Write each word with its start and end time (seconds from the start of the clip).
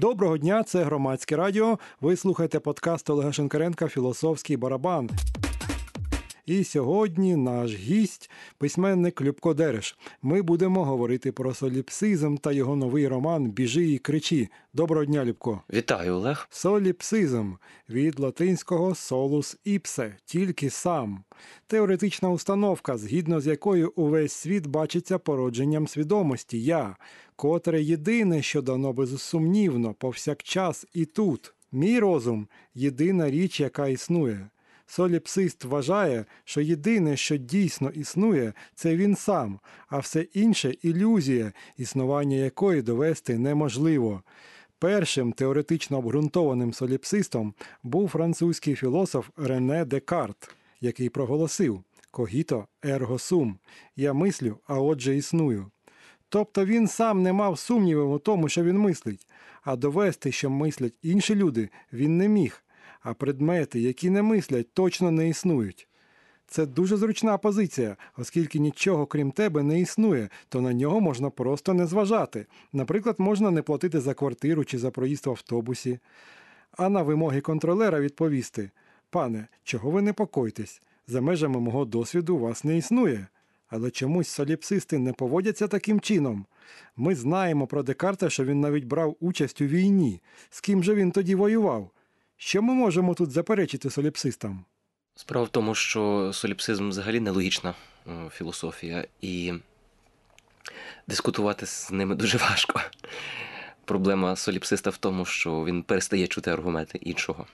Доброго 0.00 0.38
дня, 0.38 0.62
це 0.62 0.84
громадське 0.84 1.36
радіо. 1.36 1.78
Ви 2.00 2.16
слухаєте 2.16 2.60
подкаст 2.60 3.10
Олега 3.10 3.32
Шенкаренка 3.32 3.88
Філософський 3.88 4.56
барабан. 4.56 5.10
І 6.48 6.64
сьогодні 6.64 7.36
наш 7.36 7.74
гість, 7.74 8.30
письменник 8.58 9.20
Любко 9.20 9.54
Дереш. 9.54 9.98
Ми 10.22 10.42
будемо 10.42 10.84
говорити 10.84 11.32
про 11.32 11.54
соліпсизм 11.54 12.36
та 12.36 12.52
його 12.52 12.76
новий 12.76 13.08
роман 13.08 13.50
Біжи 13.50 13.88
і 13.88 13.98
кричі. 13.98 14.48
Доброго 14.74 15.04
дня, 15.04 15.24
Любко. 15.24 15.62
Вітаю, 15.72 16.14
Олег. 16.14 16.48
Соліпсизм 16.50 17.52
від 17.90 18.20
латинського 18.20 18.94
солус 18.94 19.56
іпсе, 19.64 20.16
тільки 20.24 20.70
сам. 20.70 21.24
Теоретична 21.66 22.30
установка, 22.30 22.98
згідно 22.98 23.40
з 23.40 23.46
якою 23.46 23.92
увесь 23.96 24.32
світ 24.32 24.66
бачиться 24.66 25.18
породженням 25.18 25.88
свідомості 25.88 26.62
я, 26.62 26.96
котре 27.36 27.82
єдине, 27.82 28.42
що 28.42 28.62
дано 28.62 28.92
безсумнівно, 28.92 29.94
повсякчас 29.94 30.86
і 30.94 31.04
тут. 31.04 31.54
Мій 31.72 31.98
розум 31.98 32.48
єдина 32.74 33.30
річ, 33.30 33.60
яка 33.60 33.88
існує. 33.88 34.48
Соліпсист 34.90 35.64
вважає, 35.64 36.24
що 36.44 36.60
єдине, 36.60 37.16
що 37.16 37.36
дійсно 37.36 37.90
існує, 37.90 38.52
це 38.74 38.96
він 38.96 39.16
сам, 39.16 39.60
а 39.88 39.98
все 39.98 40.20
інше 40.20 40.74
ілюзія, 40.82 41.52
існування 41.76 42.36
якої 42.36 42.82
довести 42.82 43.38
неможливо. 43.38 44.22
Першим 44.78 45.32
теоретично 45.32 45.98
обґрунтованим 45.98 46.72
соліпсистом 46.72 47.54
був 47.82 48.08
французький 48.08 48.74
філософ 48.74 49.28
Рене 49.36 49.84
Декарт, 49.84 50.54
який 50.80 51.08
проголосив 51.08 51.82
Когіто 52.10 52.66
ерго 52.84 53.18
сум. 53.18 53.58
Я 53.96 54.12
мислю, 54.12 54.58
а 54.66 54.80
отже 54.80 55.16
існую. 55.16 55.70
Тобто 56.28 56.64
він 56.64 56.88
сам 56.88 57.22
не 57.22 57.32
мав 57.32 57.58
сумнівів 57.58 58.10
у 58.10 58.18
тому, 58.18 58.48
що 58.48 58.62
він 58.62 58.78
мислить, 58.78 59.26
а 59.62 59.76
довести, 59.76 60.32
що 60.32 60.50
мислять 60.50 60.94
інші 61.02 61.34
люди, 61.34 61.68
він 61.92 62.16
не 62.16 62.28
міг, 62.28 62.62
а 63.00 63.14
предмети, 63.14 63.80
які 63.80 64.10
не 64.10 64.22
мислять, 64.22 64.72
точно 64.72 65.10
не 65.10 65.28
існують. 65.28 65.88
Це 66.46 66.66
дуже 66.66 66.96
зручна 66.96 67.38
позиція, 67.38 67.96
оскільки 68.16 68.58
нічого 68.58 69.06
крім 69.06 69.30
тебе 69.30 69.62
не 69.62 69.80
існує, 69.80 70.28
то 70.48 70.60
на 70.60 70.72
нього 70.72 71.00
можна 71.00 71.30
просто 71.30 71.74
не 71.74 71.86
зважати. 71.86 72.46
Наприклад, 72.72 73.16
можна 73.18 73.50
не 73.50 73.62
платити 73.62 74.00
за 74.00 74.14
квартиру 74.14 74.64
чи 74.64 74.78
за 74.78 74.90
проїзд 74.90 75.26
в 75.26 75.30
автобусі. 75.30 75.98
А 76.72 76.88
на 76.88 77.02
вимоги 77.02 77.40
контролера 77.40 78.00
відповісти: 78.00 78.70
Пане, 79.10 79.46
чого 79.64 79.90
ви 79.90 80.02
непокойтесь? 80.02 80.82
За 81.06 81.20
межами 81.20 81.60
мого 81.60 81.84
досвіду 81.84 82.38
вас 82.38 82.64
не 82.64 82.76
існує. 82.76 83.26
Але 83.68 83.90
чомусь 83.90 84.28
соліпсисти 84.28 84.98
не 84.98 85.12
поводяться 85.12 85.68
таким 85.68 86.00
чином. 86.00 86.46
Ми 86.96 87.14
знаємо 87.14 87.66
про 87.66 87.82
Декарта, 87.82 88.30
що 88.30 88.44
він 88.44 88.60
навіть 88.60 88.84
брав 88.84 89.16
участь 89.20 89.60
у 89.60 89.64
війні. 89.64 90.22
З 90.50 90.60
ким 90.60 90.84
же 90.84 90.94
він 90.94 91.10
тоді 91.10 91.34
воював? 91.34 91.90
Що 92.40 92.62
ми 92.62 92.74
можемо 92.74 93.14
тут 93.14 93.30
заперечити 93.30 93.90
соліпсистам? 93.90 94.64
Справа 95.14 95.46
в 95.46 95.48
тому, 95.48 95.74
що 95.74 96.30
соліпсизм 96.34 96.88
взагалі 96.88 97.20
нелогічна 97.20 97.74
е, 98.06 98.30
філософія, 98.32 99.04
і 99.20 99.52
дискутувати 101.08 101.66
з 101.66 101.90
ними 101.90 102.14
дуже 102.14 102.38
важко. 102.38 102.80
Проблема 103.84 104.36
соліпсиста 104.36 104.90
в 104.90 104.96
тому, 104.96 105.24
що 105.24 105.64
він 105.64 105.82
перестає 105.82 106.26
чути 106.26 106.50
аргументи 106.50 106.98
іншого. 106.98 107.46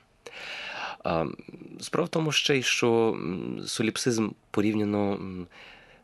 Справа 1.81 2.07
в 2.07 2.09
тому 2.09 2.33
ще 2.33 2.59
й, 2.59 2.63
що 2.63 3.19
соліпсизм 3.67 4.31
порівняно, 4.51 5.19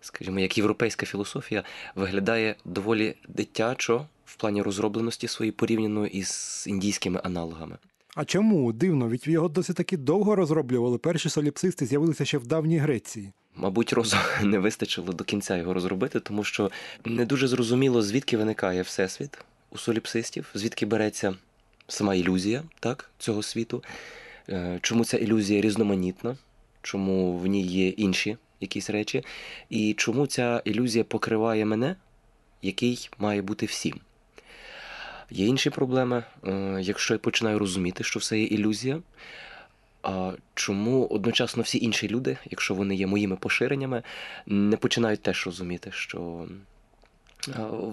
скажімо, 0.00 0.40
як 0.40 0.58
європейська 0.58 1.06
філософія, 1.06 1.64
виглядає 1.94 2.54
доволі 2.64 3.14
дитячо 3.28 4.06
в 4.24 4.36
плані 4.36 4.62
розробленості 4.62 5.28
своєї 5.28 5.52
порівняно 5.52 6.06
із 6.06 6.64
індійськими 6.68 7.20
аналогами. 7.24 7.78
А 8.14 8.24
чому 8.24 8.72
дивно? 8.72 9.08
Ведь 9.08 9.26
його 9.26 9.48
досить 9.48 9.76
таки 9.76 9.96
довго 9.96 10.36
розроблювали. 10.36 10.98
Перші 10.98 11.28
соліпсисти 11.28 11.86
з'явилися 11.86 12.24
ще 12.24 12.38
в 12.38 12.46
давній 12.46 12.78
Греції. 12.78 13.32
Мабуть, 13.56 13.92
розуму 13.92 14.22
не 14.42 14.58
вистачило 14.58 15.12
до 15.12 15.24
кінця 15.24 15.56
його 15.56 15.74
розробити, 15.74 16.20
тому 16.20 16.44
що 16.44 16.70
не 17.04 17.24
дуже 17.24 17.48
зрозуміло, 17.48 18.02
звідки 18.02 18.36
виникає 18.36 18.82
всесвіт 18.82 19.38
у 19.70 19.78
соліпсистів, 19.78 20.50
звідки 20.54 20.86
береться 20.86 21.34
сама 21.88 22.14
ілюзія 22.14 22.62
так, 22.80 23.10
цього 23.18 23.42
світу, 23.42 23.82
Е, 24.50 24.78
чому 24.82 25.04
ця 25.04 25.16
ілюзія 25.16 25.60
різноманітна, 25.60 26.36
чому 26.82 27.38
в 27.38 27.46
ній 27.46 27.62
є 27.62 27.88
інші 27.88 28.36
якісь 28.60 28.90
речі, 28.90 29.24
і 29.70 29.94
чому 29.94 30.26
ця 30.26 30.62
ілюзія 30.64 31.04
покриває 31.04 31.64
мене, 31.64 31.96
який 32.62 33.10
має 33.18 33.42
бути 33.42 33.66
всім. 33.66 34.00
Є 35.30 35.46
інші 35.46 35.70
проблеми, 35.70 36.24
Е, 36.46 36.78
якщо 36.80 37.14
я 37.14 37.18
починаю 37.18 37.58
розуміти, 37.58 38.04
що 38.04 38.20
все 38.20 38.38
є 38.38 38.44
ілюзія. 38.44 39.00
А 40.02 40.32
чому 40.54 41.06
одночасно 41.06 41.62
всі 41.62 41.78
інші 41.78 42.08
люди, 42.08 42.36
якщо 42.50 42.74
вони 42.74 42.94
є 42.94 43.06
моїми 43.06 43.36
поширеннями, 43.36 44.02
не 44.46 44.76
починають 44.76 45.22
теж 45.22 45.46
розуміти, 45.46 45.90
що 45.92 46.46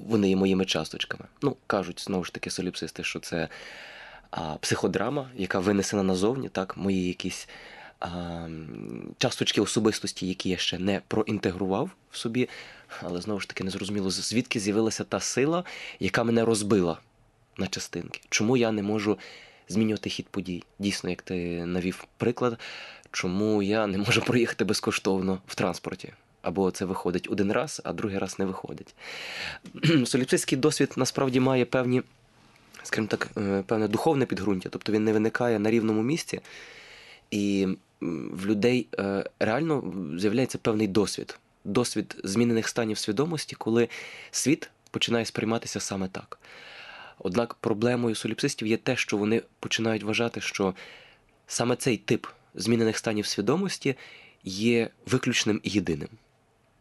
вони 0.07 0.29
є 0.29 0.35
моїми 0.35 0.65
часточками? 0.65 1.25
Ну, 1.41 1.55
кажуть 1.67 2.01
знову 2.01 2.23
ж 2.23 2.33
таки 2.33 2.49
соліпсисти, 2.49 3.03
що 3.03 3.19
це 3.19 3.47
психодрама, 4.59 5.29
яка 5.35 5.59
винесена 5.59 6.03
назовні, 6.03 6.49
так, 6.49 6.77
мої 6.77 7.07
якісь 7.07 7.49
а, 7.99 8.47
часточки 9.17 9.61
особистості, 9.61 10.27
які 10.27 10.49
я 10.49 10.57
ще 10.57 10.79
не 10.79 11.01
проінтегрував 11.07 11.89
в 12.11 12.17
собі, 12.17 12.49
але 13.01 13.21
знову 13.21 13.39
ж 13.39 13.47
таки 13.47 13.63
не 13.63 13.69
зрозуміло, 13.69 14.09
звідки 14.09 14.59
з'явилася 14.59 15.03
та 15.03 15.19
сила, 15.19 15.63
яка 15.99 16.23
мене 16.23 16.45
розбила 16.45 16.97
на 17.57 17.67
частинки. 17.67 18.21
Чому 18.29 18.57
я 18.57 18.71
не 18.71 18.83
можу 18.83 19.17
змінювати 19.69 20.09
хід 20.09 20.27
подій? 20.27 20.63
Дійсно, 20.79 21.09
як 21.09 21.21
ти 21.21 21.65
навів 21.65 22.07
приклад, 22.17 22.59
чому 23.11 23.63
я 23.63 23.87
не 23.87 23.97
можу 23.97 24.21
проїхати 24.21 24.65
безкоштовно 24.65 25.41
в 25.47 25.55
транспорті? 25.55 26.13
Або 26.41 26.71
це 26.71 26.85
виходить 26.85 27.27
один 27.31 27.51
раз, 27.51 27.81
а 27.83 27.93
другий 27.93 28.17
раз 28.17 28.39
не 28.39 28.45
виходить. 28.45 28.95
Соліпсистський 30.05 30.57
досвід 30.57 30.93
насправді 30.95 31.39
має 31.39 31.65
певні, 31.65 32.01
скажімо 32.83 33.07
так, 33.07 33.27
е, 33.37 33.63
певне 33.67 33.87
духовне 33.87 34.25
підґрунтя, 34.25 34.69
тобто 34.69 34.91
він 34.91 35.03
не 35.03 35.13
виникає 35.13 35.59
на 35.59 35.71
рівному 35.71 36.03
місці, 36.03 36.39
і 37.31 37.67
в 38.01 38.45
людей 38.45 38.87
е, 38.99 39.23
реально 39.39 39.93
з'являється 40.17 40.57
певний 40.57 40.87
досвід. 40.87 41.39
Досвід 41.63 42.15
змінених 42.23 42.67
станів 42.67 42.97
свідомості, 42.97 43.55
коли 43.55 43.89
світ 44.31 44.69
починає 44.91 45.25
сприйматися 45.25 45.79
саме 45.79 46.07
так. 46.07 46.39
Однак 47.19 47.53
проблемою 47.53 48.15
соліпсистів 48.15 48.67
є 48.67 48.77
те, 48.77 48.95
що 48.95 49.17
вони 49.17 49.41
починають 49.59 50.03
вважати, 50.03 50.41
що 50.41 50.73
саме 51.47 51.75
цей 51.75 51.97
тип 51.97 52.27
змінених 52.55 52.97
станів 52.97 53.25
свідомості 53.25 53.95
є 54.43 54.89
виключним 55.05 55.61
і 55.63 55.69
єдиним. 55.69 56.09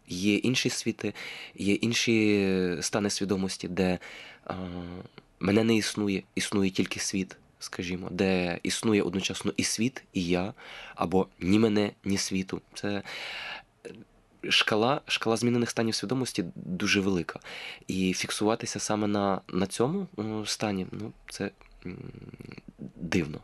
Є 0.08 0.36
інші 0.36 0.70
світи, 0.70 1.14
є 1.54 1.74
інші 1.74 2.78
стани 2.80 3.10
свідомості, 3.10 3.68
де 3.68 3.98
а, 4.44 4.54
мене 5.40 5.64
не 5.64 5.76
існує, 5.76 6.22
існує 6.34 6.70
тільки 6.70 7.00
світ, 7.00 7.36
скажімо, 7.58 8.08
де 8.10 8.58
існує 8.62 9.02
одночасно 9.02 9.52
і 9.56 9.64
світ, 9.64 10.02
і 10.12 10.24
я, 10.24 10.54
або 10.94 11.26
ні 11.40 11.58
мене, 11.58 11.90
ні 12.04 12.18
світу. 12.18 12.60
Це 12.74 12.88
е, 12.88 13.02
шкала, 14.48 15.00
шкала 15.06 15.36
змінених 15.36 15.70
станів 15.70 15.94
свідомості 15.94 16.44
дуже 16.54 17.00
велика. 17.00 17.40
І 17.86 18.12
фіксуватися 18.12 18.78
саме 18.80 19.06
на, 19.06 19.40
на 19.48 19.66
цьому 19.66 20.06
е, 20.18 20.46
стані, 20.46 20.86
ну, 20.92 21.12
це 21.30 21.50
дивно. 22.96 23.40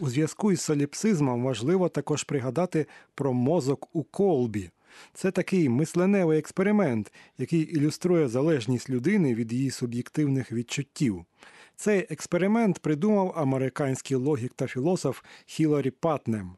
У 0.00 0.08
зв'язку 0.08 0.52
із 0.52 0.60
соліпсизмом 0.60 1.42
важливо 1.42 1.88
також 1.88 2.24
пригадати 2.24 2.86
про 3.14 3.32
мозок 3.32 3.88
у 3.92 4.02
колбі. 4.02 4.70
Це 5.14 5.30
такий 5.30 5.68
мисленевий 5.68 6.38
експеримент, 6.38 7.12
який 7.38 7.60
ілюструє 7.60 8.28
залежність 8.28 8.90
людини 8.90 9.34
від 9.34 9.52
її 9.52 9.70
суб'єктивних 9.70 10.52
відчуттів. 10.52 11.24
Цей 11.80 12.06
експеримент 12.10 12.78
придумав 12.78 13.32
американський 13.36 14.16
логік 14.16 14.52
та 14.56 14.66
філософ 14.66 15.22
Хіларі 15.46 15.90
Патнем. 15.90 16.50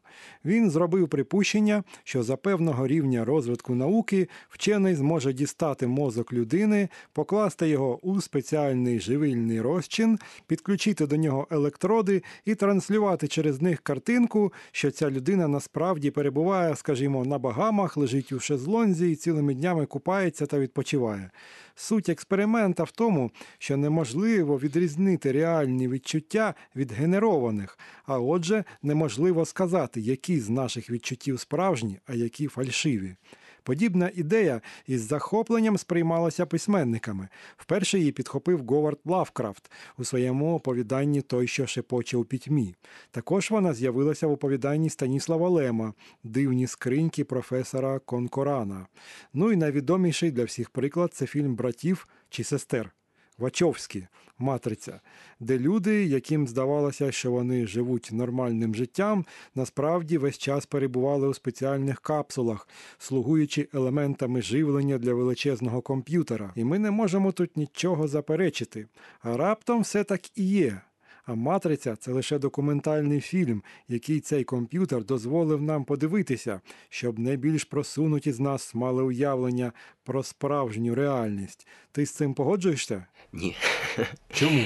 Він 0.45 0.69
зробив 0.69 1.09
припущення, 1.09 1.83
що 2.03 2.23
за 2.23 2.35
певного 2.37 2.87
рівня 2.87 3.25
розвитку 3.25 3.75
науки 3.75 4.27
вчений 4.49 4.95
зможе 4.95 5.33
дістати 5.33 5.87
мозок 5.87 6.33
людини, 6.33 6.89
покласти 7.13 7.69
його 7.69 7.99
у 8.01 8.21
спеціальний 8.21 8.99
живильний 8.99 9.61
розчин, 9.61 10.19
підключити 10.47 11.07
до 11.07 11.17
нього 11.17 11.47
електроди 11.51 12.23
і 12.45 12.55
транслювати 12.55 13.27
через 13.27 13.61
них 13.61 13.79
картинку, 13.79 14.53
що 14.71 14.91
ця 14.91 15.09
людина 15.09 15.47
насправді 15.47 16.11
перебуває, 16.11 16.75
скажімо, 16.75 17.25
на 17.25 17.37
Багамах, 17.37 17.97
лежить 17.97 18.31
у 18.31 18.39
шезлонзі 18.39 19.11
і 19.11 19.15
цілими 19.15 19.53
днями 19.53 19.85
купається 19.85 20.45
та 20.45 20.59
відпочиває. 20.59 21.31
Суть 21.75 22.09
експеримента 22.09 22.83
в 22.83 22.91
тому, 22.91 23.31
що 23.57 23.77
неможливо 23.77 24.59
відрізнити 24.59 25.31
реальні 25.31 25.87
відчуття 25.87 26.53
від 26.75 26.91
генерованих, 26.91 27.79
а 28.05 28.19
отже, 28.19 28.63
неможливо 28.81 29.45
сказати, 29.45 30.01
які 30.01 30.39
з 30.39 30.49
наших 30.49 30.89
відчуттів 30.89 31.39
справжні, 31.39 31.99
а 32.05 32.13
які 32.13 32.47
фальшиві. 32.47 33.15
Подібна 33.63 34.11
ідея 34.15 34.61
із 34.87 35.01
захопленням 35.01 35.77
сприймалася 35.77 36.45
письменниками. 36.45 37.27
Вперше 37.57 37.99
її 37.99 38.11
підхопив 38.11 38.65
Говард 38.65 38.99
Лавкрафт 39.05 39.71
у 39.97 40.03
своєму 40.03 40.55
оповіданні 40.55 41.21
Той, 41.21 41.47
що 41.47 41.67
шепоче 41.67 42.17
у 42.17 42.23
пітьмі. 42.23 42.75
Також 43.11 43.51
вона 43.51 43.73
з'явилася 43.73 44.27
в 44.27 44.31
оповіданні 44.31 44.89
Станіслава 44.89 45.49
Лема 45.49 45.93
Дивні 46.23 46.67
скриньки 46.67 47.23
професора 47.23 47.99
Конкорана. 47.99 48.87
Ну 49.33 49.51
і 49.51 49.55
найвідоміший 49.55 50.31
для 50.31 50.43
всіх 50.43 50.69
приклад 50.69 51.13
це 51.13 51.25
фільм 51.25 51.55
братів 51.55 52.07
чи 52.29 52.43
сестер. 52.43 52.93
Вачовські 53.41 54.07
матриця, 54.37 54.99
де 55.39 55.59
люди, 55.59 56.05
яким 56.05 56.47
здавалося, 56.47 57.11
що 57.11 57.31
вони 57.31 57.67
живуть 57.67 58.09
нормальним 58.11 58.75
життям, 58.75 59.25
насправді 59.55 60.17
весь 60.17 60.37
час 60.37 60.65
перебували 60.65 61.27
у 61.27 61.33
спеціальних 61.33 61.99
капсулах, 61.99 62.67
слугуючи 62.97 63.67
елементами 63.73 64.41
живлення 64.41 64.97
для 64.97 65.13
величезного 65.13 65.81
комп'ютера. 65.81 66.53
І 66.55 66.63
ми 66.63 66.79
не 66.79 66.91
можемо 66.91 67.31
тут 67.31 67.57
нічого 67.57 68.07
заперечити. 68.07 68.87
А 69.21 69.37
раптом 69.37 69.81
все 69.81 70.03
так 70.03 70.37
і 70.37 70.43
є. 70.43 70.81
А 71.31 71.35
матриця 71.35 71.95
це 71.95 72.11
лише 72.11 72.39
документальний 72.39 73.21
фільм, 73.21 73.63
який 73.87 74.19
цей 74.19 74.43
комп'ютер 74.43 75.03
дозволив 75.03 75.61
нам 75.61 75.83
подивитися, 75.83 76.61
щоб 76.89 77.19
найбільш 77.19 77.63
просунуті 77.63 78.31
з 78.31 78.39
нас 78.39 78.75
мали 78.75 79.03
уявлення 79.03 79.71
про 80.03 80.23
справжню 80.23 80.95
реальність. 80.95 81.67
Ти 81.91 82.05
з 82.05 82.11
цим 82.11 82.33
погоджуєшся? 82.33 83.05
Ні. 83.33 83.55
Чому? 84.33 84.63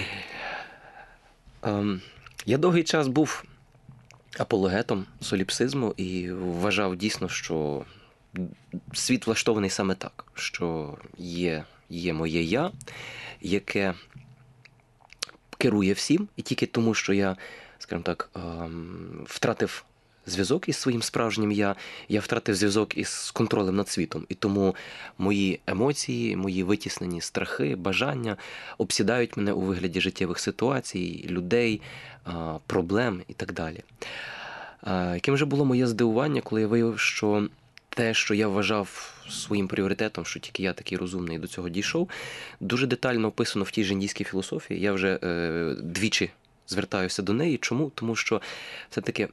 Ем, 1.64 2.02
я 2.46 2.58
довгий 2.58 2.84
час 2.84 3.08
був 3.08 3.44
апологетом 4.38 5.06
соліпсизму 5.22 5.94
і 5.98 6.32
вважав 6.32 6.96
дійсно, 6.96 7.30
що 7.30 7.86
світ 8.94 9.28
влаштований 9.28 9.70
саме 9.70 9.96
так, 9.96 10.26
що 10.34 10.98
є, 11.18 11.64
є 11.90 12.14
моє 12.14 12.44
я, 12.44 12.72
яке 13.42 13.94
керує 15.58 15.94
всім, 15.94 16.28
і 16.36 16.42
тільки 16.42 16.66
тому, 16.66 16.94
що 16.94 17.14
я, 17.14 17.36
скажімо 17.80 18.04
так, 18.04 18.30
ем, 18.36 19.24
втратив 19.26 19.86
зв'язок 20.26 20.70
із 20.70 20.78
своїм 20.78 21.02
справжнім 21.02 21.52
я, 21.52 21.76
я 22.10 22.20
втратив 22.20 22.56
зв'язок 22.56 22.98
із 22.98 23.32
контролем 23.32 23.76
над 23.76 23.90
світом. 23.90 24.26
І 24.30 24.34
тому 24.34 24.76
мої 25.18 25.60
емоції, 25.68 26.36
мої 26.36 26.64
витіснені 26.64 27.22
страхи, 27.22 27.76
бажання 27.76 28.38
обсідають 28.78 29.38
мене 29.38 29.54
у 29.54 29.62
вигляді 29.62 30.02
життєвих 30.02 30.40
ситуацій, 30.40 31.26
людей, 31.30 31.82
е, 32.28 32.32
проблем 32.68 33.22
і 33.28 33.34
так 33.34 33.54
далі. 33.54 33.84
Е, 34.88 35.12
Яким 35.14 35.38
же 35.38 35.46
було 35.46 35.66
моє 35.66 35.88
здивування, 35.88 36.42
коли 36.42 36.62
я 36.62 36.68
виявив, 36.68 37.00
що 37.00 37.48
те, 37.96 38.14
що 38.14 38.34
я 38.34 38.48
вважав 38.48 39.14
своїм 39.30 39.68
пріоритетом, 39.68 40.26
що 40.26 40.40
тільки 40.40 40.64
я 40.64 40.74
такий 40.74 40.98
розумний 40.98 41.40
до 41.40 41.48
цього 41.48 41.70
дійшов, 41.70 42.10
дуже 42.60 42.88
детально 42.88 43.28
описано 43.28 43.66
в 43.66 43.72
тій 43.72 43.84
же 43.84 43.94
індійській 43.94 44.24
філософії. 44.24 44.82
Я 44.82 44.94
вже 44.94 45.20
е, 45.24 45.76
двічі 45.80 46.32
звертаюся 46.68 47.22
до 47.22 47.34
неї. 47.34 47.58
Чому? 47.58 47.92
Тому 47.96 48.16
що 48.16 48.42
все-таки 48.90 49.28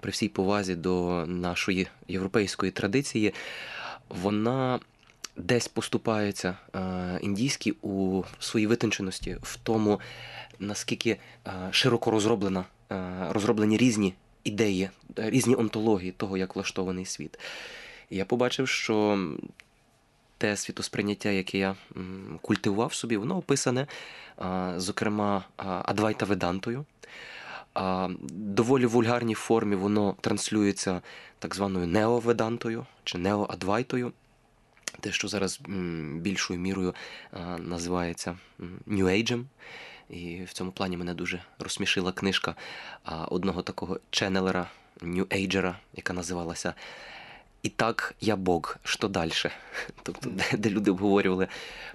при 0.00 0.10
всій 0.10 0.28
повазі 0.28 0.74
до 0.74 1.24
нашої 1.26 1.86
європейської 2.08 2.72
традиції, 2.72 3.34
вона 4.08 4.80
десь 5.36 5.68
поступається 5.68 6.56
е, 6.74 7.18
індійській 7.22 7.74
у 7.82 8.22
своїй 8.38 8.66
витонченості, 8.66 9.36
в 9.42 9.56
тому, 9.56 10.00
наскільки 10.58 11.10
е, 11.46 11.52
широко 11.70 12.10
розроблена, 12.10 12.64
е, 12.92 13.26
розроблені 13.30 13.76
різні 13.76 14.14
ідеї, 14.44 14.90
різні 15.16 15.54
онтології 15.54 16.12
того, 16.12 16.36
як 16.36 16.56
влаштований 16.56 17.04
світ. 17.04 17.38
Я 18.12 18.24
побачив, 18.24 18.68
що 18.68 19.28
те 20.38 20.56
світосприйняття, 20.56 21.30
яке 21.30 21.58
я 21.58 21.74
культивував 22.42 22.94
собі, 22.94 23.16
воно 23.16 23.36
описане, 23.36 23.86
зокрема, 24.76 25.44
Адвайта 25.56 26.26
Ведантою. 26.26 26.84
Доволі 28.30 28.86
вульгарній 28.86 29.34
формі 29.34 29.76
воно 29.76 30.16
транслюється 30.20 31.00
так 31.38 31.54
званою 31.54 31.86
неоведантою 31.86 32.86
чи 33.04 33.18
неоадвайтою. 33.18 34.12
Те, 35.00 35.12
що 35.12 35.28
зараз 35.28 35.60
більшою 36.14 36.60
мірою 36.60 36.94
називається 37.58 38.36
New 38.86 39.04
Age. 39.04 39.44
І 40.10 40.44
в 40.44 40.52
цьому 40.52 40.72
плані 40.72 40.96
мене 40.96 41.14
дуже 41.14 41.42
розсмішила 41.58 42.12
книжка 42.12 42.54
одного 43.28 43.62
такого 43.62 44.00
ченнелера, 44.10 44.66
Ageера, 45.02 45.74
яка 45.94 46.12
називалася 46.12 46.74
І 47.62 47.68
так 47.68 48.14
я 48.20 48.36
Бог, 48.36 48.76
що 48.84 49.08
далі? 49.08 49.32
Тобто, 50.02 50.30
де, 50.30 50.56
де 50.58 50.70
люди 50.70 50.90
обговорювали 50.90 51.48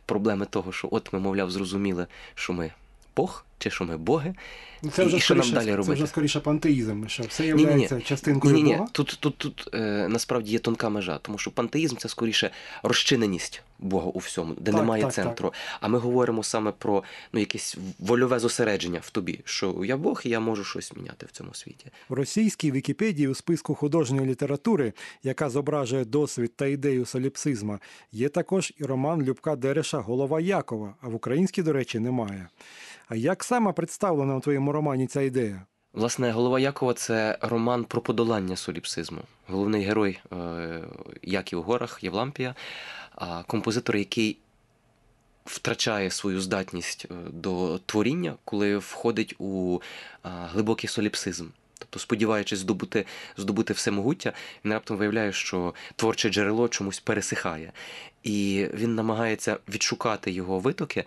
проблеми 0.05 0.45
того, 0.45 0.71
що 0.71 0.87
от 0.91 1.13
ми, 1.13 1.19
мовляв, 1.19 1.51
зрозуміли, 1.51 2.07
що 2.35 2.53
ми 2.53 2.71
Бог, 3.17 3.45
чи 3.57 3.69
що 3.69 3.85
ми 3.85 3.97
боги, 3.97 4.35
Ну, 4.81 4.91
Це 4.91 5.05
вже, 5.05 5.17
і 5.17 5.19
що 5.19 5.35
нам 5.35 5.43
скоріше, 5.43 5.65
далі 5.65 5.83
це 5.83 5.93
вже 5.93 6.07
скоріше 6.07 6.39
пантеїзм, 6.39 7.07
що 7.07 7.23
все 7.23 7.47
є 7.47 8.01
частинкою 8.05 8.55
Ні, 8.55 8.63
ні, 8.63 8.73
Бога. 8.73 8.87
тут, 8.91 9.17
тут, 9.19 9.37
тут 9.37 9.69
е, 9.73 10.07
насправді 10.09 10.51
є 10.51 10.59
тонка 10.59 10.89
межа, 10.89 11.19
тому 11.21 11.37
що 11.37 11.51
пантеїзм 11.51 11.95
це 11.97 12.09
скоріше 12.09 12.51
розчиненість 12.83 13.63
Бога 13.79 14.05
у 14.05 14.19
всьому, 14.19 14.53
де 14.53 14.71
Так, 14.71 14.81
немає 14.81 15.03
так, 15.03 15.13
центру. 15.13 15.53
А 15.81 15.87
ми 15.87 15.97
говоримо 15.97 16.43
саме 16.43 16.71
про 16.71 17.03
ну, 17.33 17.39
якесь 17.39 17.77
вольове 17.99 18.39
зосередження 18.39 18.99
в 19.03 19.09
тобі, 19.09 19.39
що 19.45 19.81
я 19.85 19.97
Бог 19.97 20.21
і 20.25 20.29
я 20.29 20.39
можу 20.39 20.63
щось 20.63 20.95
міняти 20.95 21.25
в 21.25 21.31
цьому 21.31 21.53
світі. 21.53 21.85
В 22.09 22.13
російській 22.13 22.71
Вікіпедії 22.71 23.27
у 23.27 23.35
списку 23.35 23.75
художньої 23.75 24.27
літератури, 24.27 24.93
яка 25.23 25.49
зображує 25.49 26.05
досвід 26.05 26.51
та 26.55 26.65
ідею 26.65 27.05
соліпсизма, 27.05 27.79
є 28.11 28.29
також 28.29 28.73
і 28.77 28.83
роман 28.83 29.23
Любка 29.23 29.55
Дереша 29.55 29.97
Голова 29.97 30.39
Якова, 30.39 30.95
а 31.01 31.07
в 31.07 31.15
українській, 31.15 31.63
до 31.63 31.73
речі, 31.73 31.99
немає. 31.99 32.47
А 33.09 33.15
як 33.15 33.43
саме 33.43 33.73
представлена 33.73 34.35
у 34.35 34.39
твоєму 34.39 34.71
романі 34.71 35.07
ця 35.07 35.21
ідея? 35.21 35.65
Власне, 35.93 36.31
голова 36.31 36.59
Якова 36.59 36.93
це 36.93 37.37
роман 37.41 37.83
про 37.83 38.01
подолання 38.01 38.55
соліпсизму. 38.55 39.21
Головний 39.47 39.83
герой 39.83 40.19
е, 40.33 40.81
Яків 41.21 41.61
горах 41.61 42.03
Євлампія, 42.03 42.55
композитор, 43.47 43.95
який 43.95 44.37
втрачає 45.45 46.11
свою 46.11 46.41
здатність 46.41 47.07
е, 47.11 47.13
до 47.29 47.79
творіння, 47.85 48.35
коли 48.45 48.77
входить 48.77 49.35
у 49.39 49.81
глибокий 50.23 50.89
соліпсизм. 50.89 51.47
Тобто, 51.79 51.99
сподіваючись 51.99 52.59
здобути, 52.59 53.05
здобути 53.37 53.73
всемогуття, 53.73 54.33
він 54.65 54.73
раптом 54.73 54.97
виявляє, 54.97 55.33
що 55.33 55.73
творче 55.95 56.29
джерело 56.29 56.67
чомусь 56.67 56.99
пересихає. 56.99 57.71
І 58.23 58.67
він 58.73 58.95
намагається 58.95 59.57
відшукати 59.69 60.31
його 60.31 60.59
витоки, 60.59 61.03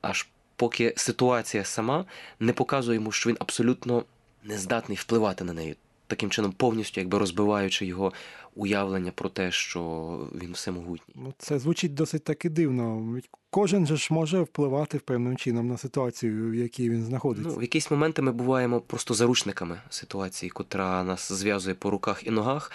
аж 0.00 0.28
поки 0.56 0.94
ситуація 0.96 1.64
сама 1.64 2.04
не 2.40 2.52
показує 2.52 2.94
йому, 2.94 3.12
що 3.12 3.30
він 3.30 3.36
абсолютно 3.40 4.04
не 4.44 4.58
здатний 4.58 4.98
впливати 4.98 5.44
на 5.44 5.52
неї, 5.52 5.76
таким 6.06 6.30
чином 6.30 6.52
повністю 6.52 7.00
якби 7.00 7.18
розбиваючи 7.18 7.86
його 7.86 8.12
уявлення 8.54 9.12
про 9.14 9.28
те, 9.28 9.50
що 9.50 10.18
він 10.34 10.52
всемогутній. 10.52 11.14
Ну, 11.14 11.34
це 11.38 11.58
звучить 11.58 11.94
досить 11.94 12.24
таки 12.24 12.48
дивно. 12.48 13.14
Кожен 13.50 13.86
же 13.86 13.96
ж 13.96 14.08
може 14.10 14.40
впливати 14.40 14.98
певним 14.98 15.36
чином 15.36 15.68
на 15.68 15.78
ситуацію, 15.78 16.50
в 16.50 16.54
якій 16.54 16.90
він 16.90 17.04
знаходиться. 17.04 17.50
Ну, 17.50 17.56
в 17.56 17.62
якісь 17.62 17.90
моменти 17.90 18.22
ми 18.22 18.32
буваємо 18.32 18.80
просто 18.80 19.14
заручниками 19.14 19.80
ситуації, 19.90 20.50
котра 20.50 21.04
нас 21.04 21.32
зв'язує 21.32 21.74
по 21.74 21.90
руках 21.90 22.26
і 22.26 22.30
ногах. 22.30 22.72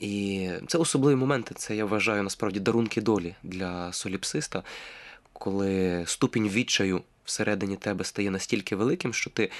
І 0.00 0.48
це 0.66 0.78
особливі 0.78 1.16
моменти. 1.16 1.54
Це 1.54 1.76
я 1.76 1.84
вважаю 1.84 2.22
насправді 2.22 2.60
дарунки 2.60 3.00
долі 3.00 3.34
для 3.42 3.92
соліпсиста, 3.92 4.62
коли 5.32 6.04
ступінь 6.06 6.48
відчаю 6.48 7.02
всередині 7.24 7.76
тебе 7.76 8.04
стає 8.04 8.30
настільки 8.30 8.76
великим, 8.76 9.14
що 9.14 9.30
ти 9.30 9.50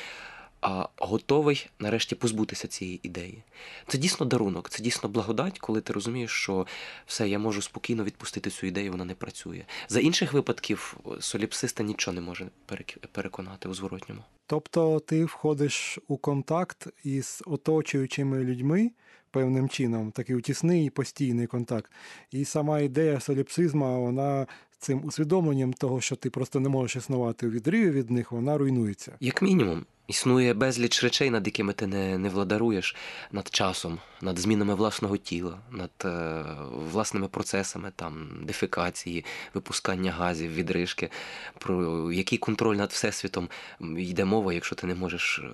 а, 0.63 0.89
готовий 0.97 1.71
нарешті 1.79 2.15
позбутися 2.15 2.69
цієї 2.69 3.01
ідеї. 3.03 3.43
Це 3.87 3.99
дійсно 3.99 4.27
дарунок, 4.27 4.71
це 4.71 4.83
дійсно 4.83 5.09
благодать, 5.09 5.59
коли 5.59 5.81
ти 5.81 5.93
розумієш, 5.93 6.31
що 6.31 6.67
все, 7.07 7.29
я 7.29 7.39
можу 7.39 7.63
спокійно 7.63 8.05
відпустити 8.05 8.51
цю 8.51 8.67
ідею, 8.67 8.91
вона 8.91 9.05
не 9.05 9.15
працює. 9.15 9.65
За 9.89 10.01
інших 10.01 10.33
випадків 10.33 10.97
соліпсиста 11.21 11.83
нічого 11.83 12.15
не 12.15 12.21
може 12.21 12.49
перек- 12.69 13.07
переконати 13.13 13.69
у 13.69 13.75
зворотньому. 13.75 14.23
Тобто 14.47 15.01
ти 15.01 15.25
входиш 15.25 15.99
у 16.09 16.17
контакт 16.17 16.87
із 17.05 17.43
оточуючими 17.47 18.45
людьми 18.45 18.91
певним 19.31 19.69
чином, 19.69 20.11
такий 20.11 20.41
тісний 20.41 20.87
і 20.87 20.91
постійний 20.91 21.47
контакт. 21.47 21.93
І 22.31 22.45
сама 22.45 22.81
ідея 22.81 23.21
соліпсизма, 23.21 23.99
вона 23.99 24.47
цим 24.83 25.05
усвідомленням 25.05 25.73
того, 25.73 26.01
що 26.01 26.17
ти 26.17 26.31
просто 26.31 26.61
не 26.61 26.69
можеш 26.69 26.97
існувати 26.97 27.47
у 27.47 27.51
відриві 27.51 27.91
від 27.91 28.11
них, 28.11 28.33
вона 28.33 28.59
руйнується. 28.59 29.13
Як 29.21 29.43
мінімум, 29.43 29.85
існує 30.07 30.55
безліч 30.55 31.05
речей, 31.05 31.31
над 31.31 31.47
якими 31.47 31.73
ти 31.73 31.87
не, 31.87 32.19
не 32.19 32.29
владаруєш 32.29 32.97
над 33.33 33.49
часом, 33.49 33.99
над 34.23 34.39
змінами 34.39 34.75
власного 34.75 35.17
тіла, 35.17 35.59
над 35.71 35.91
е, 36.05 36.45
власними 36.93 37.29
процесами 37.29 37.93
там 37.97 38.29
дефекації, 38.43 39.25
випускання 39.55 40.13
газів, 40.13 40.55
відрижки. 40.55 41.11
Про 41.59 42.13
який 42.13 42.39
контроль 42.39 42.77
над 42.77 42.91
всесвітом 42.91 43.49
йде 43.81 44.25
мова, 44.25 44.53
якщо 44.53 44.75
ти 44.77 44.87
не 44.87 44.95
можеш 44.95 45.39
е, 45.39 45.49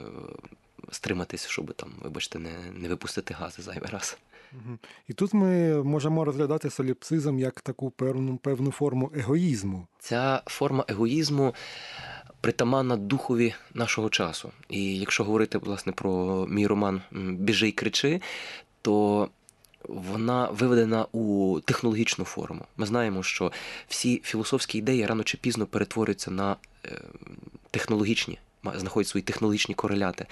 стриматись, 0.90 1.46
щоб 1.46 1.74
там, 1.74 1.92
вибачте, 2.02 2.38
не, 2.38 2.52
не 2.74 2.88
випустити 2.88 3.34
гази 3.34 3.62
зайвий 3.62 3.90
раз. 3.90 4.18
І 5.08 5.12
тут 5.12 5.34
ми 5.34 5.82
можемо 5.82 6.24
розглядати 6.24 6.70
соліпсизм 6.70 7.38
як 7.38 7.60
таку 7.60 7.90
певну, 7.90 8.36
певну 8.36 8.70
форму 8.70 9.12
егоїзму. 9.16 9.86
Ця 9.98 10.42
форма 10.46 10.84
егоїзму 10.88 11.54
притаманна 12.40 12.96
духові 12.96 13.54
нашого 13.74 14.10
часу. 14.10 14.50
І 14.68 14.98
якщо 14.98 15.24
говорити 15.24 15.58
власне 15.58 15.92
про 15.92 16.46
мій 16.46 16.66
роман 16.66 17.00
Біжи 17.12 17.68
й 17.68 17.72
кричи, 17.72 18.20
то 18.82 19.28
вона 19.88 20.48
виведена 20.50 21.06
у 21.12 21.58
технологічну 21.64 22.24
форму. 22.24 22.64
Ми 22.76 22.86
знаємо, 22.86 23.22
що 23.22 23.52
всі 23.88 24.20
філософські 24.24 24.78
ідеї 24.78 25.06
рано 25.06 25.22
чи 25.22 25.36
пізно 25.36 25.66
перетворюються 25.66 26.30
на 26.30 26.56
е, 26.84 27.02
технологічні, 27.70 28.38
знаходять 28.74 29.08
свої 29.08 29.24
технологічні 29.24 29.74
кореляти. 29.74 30.26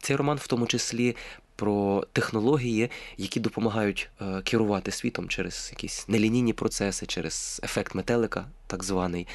Цей 0.00 0.16
роман 0.16 0.36
в 0.36 0.46
тому 0.46 0.66
числі 0.66 1.16
про 1.58 2.04
технології, 2.12 2.90
які 3.16 3.40
допомагають 3.40 4.10
е, 4.20 4.42
керувати 4.44 4.90
світом 4.90 5.28
через 5.28 5.68
якісь 5.70 6.08
нелінійні 6.08 6.52
процеси, 6.52 7.06
через 7.06 7.60
ефект 7.64 7.94
метелика, 7.94 8.46
так 8.66 8.84
званий. 8.84 9.26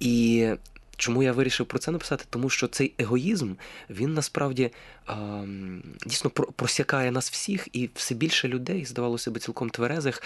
І 0.00 0.48
чому 1.02 1.22
я 1.22 1.32
вирішив 1.32 1.66
про 1.66 1.78
це 1.78 1.90
написати? 1.90 2.24
Тому 2.30 2.50
що 2.50 2.68
цей 2.68 2.94
егоїзм 2.98 3.54
він 3.90 4.14
насправді 4.14 4.70
ем, 5.08 5.82
дійсно 6.06 6.30
просякає 6.30 7.10
нас 7.10 7.30
всіх, 7.30 7.68
і 7.72 7.90
все 7.94 8.14
більше 8.14 8.48
людей, 8.48 8.84
здавалося 8.84 9.30
би, 9.30 9.40
цілком 9.40 9.70
тверезих, 9.70 10.22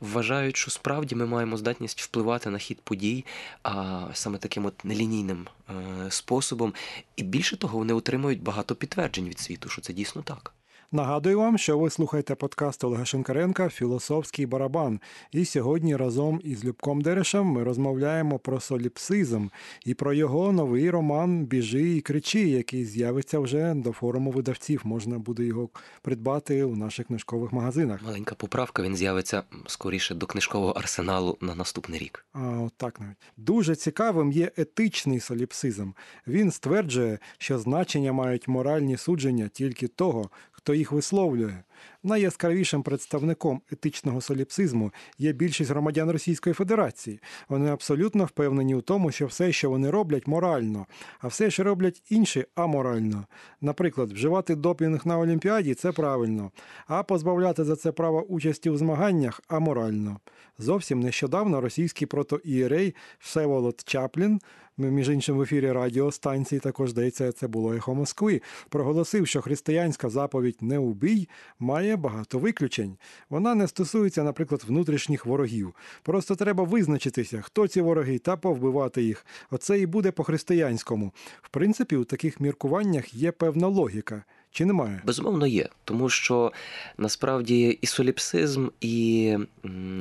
вважають, 0.00 0.56
що 0.56 0.70
справді 0.70 1.14
ми 1.14 1.26
маємо 1.26 1.56
здатність 1.56 2.00
впливати 2.00 2.50
на 2.50 2.58
хід 2.58 2.80
подій 2.80 3.24
а, 3.62 4.04
саме 4.12 4.38
таким 4.38 4.66
от 4.66 4.84
нелінійним 4.84 5.46
е, 5.68 5.72
способом. 6.10 6.74
І 7.16 7.22
більше 7.22 7.56
того, 7.56 7.78
вони 7.78 7.92
отримують 7.92 8.42
багато 8.42 8.74
підтверджень 8.74 9.28
від 9.28 9.38
світу, 9.38 9.68
що 9.68 9.80
це 9.80 9.92
дійсно 9.92 10.22
так. 10.22 10.52
Нагадую 10.92 11.38
вам, 11.38 11.58
що 11.58 11.78
ви 11.78 11.90
слухаєте 11.90 12.34
подкаст 12.34 12.84
Олега 12.84 13.04
Шенкаренка 13.04 13.68
Філософський 13.68 14.46
барабан. 14.46 15.00
І 15.32 15.44
сьогодні 15.44 15.96
разом 15.96 16.40
із 16.44 16.64
Любком 16.64 17.00
Дерешем 17.00 17.46
ми 17.46 17.64
розмовляємо 17.64 18.38
про 18.38 18.60
соліпсизм 18.60 19.48
і 19.86 19.94
про 19.94 20.12
його 20.12 20.52
новий 20.52 20.90
роман 20.90 21.44
Біжи 21.44 21.96
і 21.96 22.00
кричи, 22.00 22.40
який 22.40 22.84
з'явиться 22.84 23.38
вже 23.38 23.74
до 23.74 23.92
форуму 23.92 24.30
видавців. 24.30 24.80
Можна 24.84 25.18
буде 25.18 25.44
його 25.44 25.68
придбати 26.02 26.64
у 26.64 26.76
наших 26.76 27.06
книжкових 27.06 27.52
магазинах. 27.52 28.02
Маленька 28.02 28.34
поправка, 28.34 28.82
він 28.82 28.96
з'явиться 28.96 29.42
скоріше 29.66 30.14
до 30.14 30.26
книжкового 30.26 30.72
арсеналу 30.72 31.38
на 31.40 31.54
наступний 31.54 32.00
рік. 32.00 32.26
А, 32.32 32.40
от 32.40 32.72
так 32.76 33.00
навіть 33.00 33.16
дуже 33.36 33.76
цікавим 33.76 34.32
є 34.32 34.52
етичний 34.56 35.20
соліпсизм. 35.20 35.90
Він 36.26 36.50
стверджує, 36.50 37.18
що 37.38 37.58
значення 37.58 38.12
мають 38.12 38.48
моральні 38.48 38.96
судження 38.96 39.48
тільки 39.48 39.88
того, 39.88 40.30
хто 40.68 40.74
їх 40.74 40.92
висловлює. 40.92 41.62
Найяскравішим 42.02 42.82
представником 42.82 43.60
етичного 43.72 44.20
соліпсизму 44.20 44.92
є 45.18 45.32
більшість 45.32 45.70
громадян 45.70 46.10
Російської 46.10 46.54
Федерації. 46.54 47.20
Вони 47.48 47.70
абсолютно 47.70 48.24
впевнені 48.24 48.74
у 48.74 48.80
тому, 48.80 49.10
що 49.10 49.26
все, 49.26 49.52
що 49.52 49.70
вони 49.70 49.90
роблять, 49.90 50.26
морально, 50.26 50.86
а 51.20 51.28
все, 51.28 51.50
що 51.50 51.64
роблять 51.64 52.02
інші, 52.10 52.44
аморально. 52.54 53.26
Наприклад, 53.60 54.12
вживати 54.12 54.54
допінг 54.54 55.06
на 55.06 55.18
Олімпіаді 55.18 55.74
це 55.74 55.92
правильно, 55.92 56.50
а 56.86 57.02
позбавляти 57.02 57.64
за 57.64 57.76
це 57.76 57.92
права 57.92 58.20
участі 58.20 58.70
у 58.70 58.76
змаганнях 58.76 59.40
аморально. 59.48 60.20
Зовсім 60.58 61.00
нещодавно 61.00 61.60
російський 61.60 62.06
протоієрей 62.06 62.94
Всеволод 63.18 63.82
Чаплін, 63.84 64.40
між 64.78 65.08
іншим 65.08 65.36
в 65.36 65.42
ефірі 65.42 65.72
радіостанції, 65.72 66.60
також 66.60 66.90
здається, 66.90 67.32
це 67.32 67.48
було 67.48 67.74
ехо 67.74 67.94
Москви, 67.94 68.42
проголосив, 68.68 69.26
що 69.26 69.42
християнська 69.42 70.08
заповідь 70.08 70.58
не 70.60 70.78
убій 70.78 71.28
має 71.58 71.96
багато 71.96 72.38
виключень. 72.38 72.96
Вона 73.30 73.54
не 73.54 73.68
стосується, 73.68 74.22
наприклад, 74.22 74.64
внутрішніх 74.66 75.26
ворогів. 75.26 75.74
Просто 76.02 76.36
треба 76.36 76.64
визначитися, 76.64 77.40
хто 77.40 77.68
ці 77.68 77.80
вороги, 77.80 78.18
та 78.18 78.36
повбивати 78.36 79.02
їх. 79.02 79.26
Оце 79.50 79.78
і 79.78 79.86
буде 79.86 80.10
по-християнському. 80.10 81.12
В 81.42 81.48
принципі, 81.48 81.96
у 81.96 82.04
таких 82.04 82.40
міркуваннях 82.40 83.14
є 83.14 83.32
певна 83.32 83.68
логіка. 83.68 84.24
Чи 84.52 84.64
немає? 84.64 85.02
Безумовно, 85.04 85.46
є, 85.46 85.68
тому 85.84 86.08
що 86.08 86.52
насправді 86.98 87.78
і 87.80 87.86
соліпсизм, 87.86 88.68
і 88.80 89.36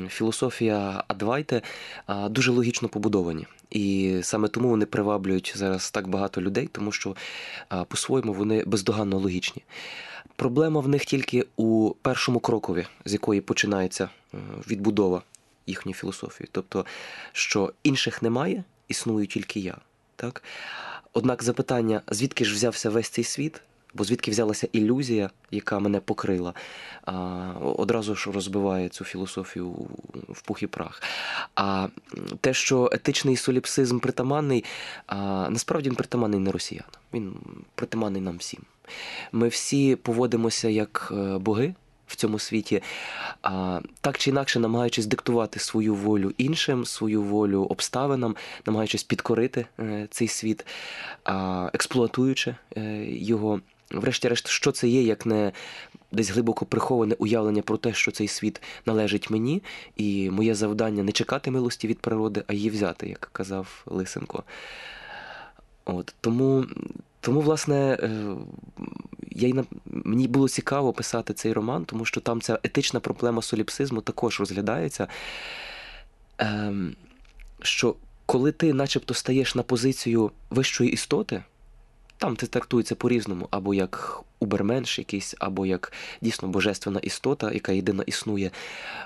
філософія 0.10 1.04
Адвайте 1.08 1.62
дуже 2.30 2.52
логічно 2.52 2.90
побудовані. 2.90 3.46
І 3.70 4.16
саме 4.24 4.48
тому 4.48 4.70
вони 4.70 4.86
приваблюють 4.86 5.54
зараз 5.56 5.92
так 5.92 6.08
багато 6.08 6.42
людей, 6.42 6.70
тому 6.72 6.92
що 6.92 7.16
по-своєму 7.88 8.34
вони 8.34 8.64
бездоганно 8.66 9.20
логічні. 9.20 9.64
Проблема 10.38 10.80
в 10.80 10.88
них 10.88 11.06
тільки 11.06 11.46
у 11.56 11.94
першому 12.02 12.40
крокові, 12.40 12.86
з 13.06 13.14
якої 13.14 13.42
починається 13.42 14.04
е, 14.34 14.38
відбудова 14.68 15.22
їхньої 15.68 15.94
філософії. 15.94 16.50
Тобто, 16.52 16.86
що 17.32 17.74
інших 17.84 18.22
немає, 18.22 18.64
існую 18.88 19.28
тільки 19.28 19.60
я. 19.60 19.78
Так? 20.16 20.44
Однак 21.14 21.44
запитання, 21.44 22.02
звідки 22.08 22.46
ж 22.46 22.54
взявся 22.54 22.90
весь 22.90 23.10
цей 23.10 23.24
світ? 23.24 23.62
Бо 23.94 24.04
звідки 24.04 24.32
взялася 24.32 24.68
ілюзія, 24.72 25.30
яка 25.52 25.80
мене 25.80 26.00
покрила, 26.00 26.54
одразу 27.62 28.16
ж 28.16 28.32
розбиває 28.32 28.90
цю 28.90 29.04
філософію 29.04 29.70
в 30.30 30.42
пух 30.42 30.64
і 30.64 30.68
прах. 30.68 31.04
А 31.56 31.88
те, 32.42 32.54
що 32.54 32.90
етичний 32.92 33.36
соліпсизм 33.36 34.00
притаманний, 34.00 34.66
насправді 35.50 35.90
він 35.90 35.96
притаманний 35.96 36.40
не 36.40 36.52
росіянам, 36.52 36.92
він 37.14 37.34
притаманний 37.76 38.22
нам 38.22 38.38
всім. 38.38 38.62
Ми 39.32 39.48
всі 39.48 39.96
поводимося 39.96 40.70
як 40.70 41.14
е, 41.18 41.38
боги 41.38 41.74
в 42.08 42.16
цьому 42.16 42.40
світі, 42.40 42.84
а, 43.42 43.80
так 44.02 44.18
чи 44.18 44.30
інакше 44.30 44.60
намагаючись 44.60 45.06
диктувати 45.06 45.60
свою 45.60 45.96
волю 45.96 46.34
іншим, 46.38 46.86
свою 46.86 47.22
волю 47.24 47.64
обставинам, 47.64 48.36
намагаючись 48.66 49.04
підкорити 49.04 49.66
е, 49.80 50.08
цей 50.12 50.28
світ, 50.28 50.66
експлуатуючи 51.74 52.56
е, 52.78 53.06
його. 53.06 53.62
Врешті-решт, 53.92 54.48
що 54.48 54.72
це 54.72 54.88
є, 54.88 55.02
як 55.02 55.26
не 55.26 55.52
десь 56.12 56.30
глибоко 56.30 56.66
приховане 56.66 57.16
уявлення 57.20 57.62
про 57.62 57.78
те, 57.78 57.94
що 57.94 58.12
цей 58.12 58.28
світ 58.28 58.62
належить 58.86 59.30
мені, 59.30 59.64
і 59.96 60.30
моє 60.30 60.56
завдання 60.56 61.04
не 61.04 61.12
чекати 61.12 61.52
милості 61.52 61.88
від 61.88 62.00
природи, 62.00 62.44
а 62.48 62.54
її 62.54 62.70
взяти, 62.70 63.10
як 63.10 63.30
казав 63.32 63.84
Лисенко. 63.86 64.44
От, 65.86 66.16
тому, 66.22 66.66
тому, 67.22 67.42
власне, 67.42 67.98
е, 68.04 68.36
я 69.32 69.48
й 69.48 69.54
на... 69.54 69.66
мені 69.86 70.28
було 70.28 70.50
цікаво 70.50 70.94
писати 70.94 71.34
цей 71.34 71.54
роман, 71.54 71.86
тому 71.86 72.06
що 72.06 72.22
там 72.22 72.42
ця 72.42 72.60
етична 72.64 73.00
проблема 73.00 73.42
соліпсизму 73.42 74.02
також 74.02 74.40
розглядається. 74.40 75.08
Ем, 76.38 76.96
що 77.62 77.96
коли 78.26 78.52
ти 78.52 78.74
начебто 78.74 79.14
стаєш 79.14 79.56
на 79.56 79.64
позицію 79.64 80.32
вищої 80.50 80.92
істоти, 80.92 81.44
там 82.18 82.38
це 82.38 82.48
трактується 82.48 82.96
по-різному, 82.96 83.48
або 83.52 83.74
як 83.74 84.24
уберменш 84.40 85.00
якийсь, 85.00 85.36
або 85.40 85.66
як 85.66 85.94
дійсно 86.22 86.48
божественна 86.48 87.00
істота, 87.00 87.52
яка 87.52 87.72
єдина 87.72 88.04
існує, 88.08 88.52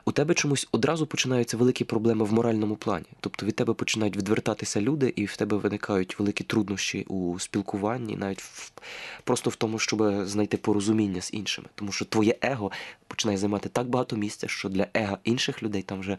у 0.06 0.12
тебе 0.12 0.34
чомусь 0.34 0.68
одразу 0.72 1.08
починаються 1.08 1.58
великі 1.58 1.86
проблеми 1.86 2.25
в 2.25 2.34
моральному 2.34 2.75
плані. 2.75 3.06
Тобто 3.20 3.46
від 3.46 3.56
тебе 3.56 3.74
починають 3.74 4.18
відвертатися 4.18 4.82
люди, 4.82 5.13
і 5.15 5.25
в 5.25 5.38
тебе 5.38 5.58
виникають 5.58 6.20
великі 6.20 6.44
труднощі 6.44 7.06
у 7.08 7.39
спілкуванні, 7.39 8.15
навіть 8.15 8.41
в, 8.41 8.72
просто 9.24 9.50
в 9.50 9.56
тому, 9.56 9.80
щоб 9.80 10.25
знайти 10.25 10.58
порозуміння 10.58 11.22
з 11.22 11.34
іншими. 11.34 11.68
Тому 11.75 11.91
що 11.91 12.06
твоє 12.06 12.36
его 12.41 12.72
починає 13.08 13.38
займати 13.38 13.70
так 13.70 13.89
багато 13.89 14.15
місця, 14.15 14.48
що 14.48 14.70
для 14.70 14.88
ега 14.94 15.18
інших 15.24 15.63
людей 15.63 15.82
там 15.82 16.00
вже 16.00 16.18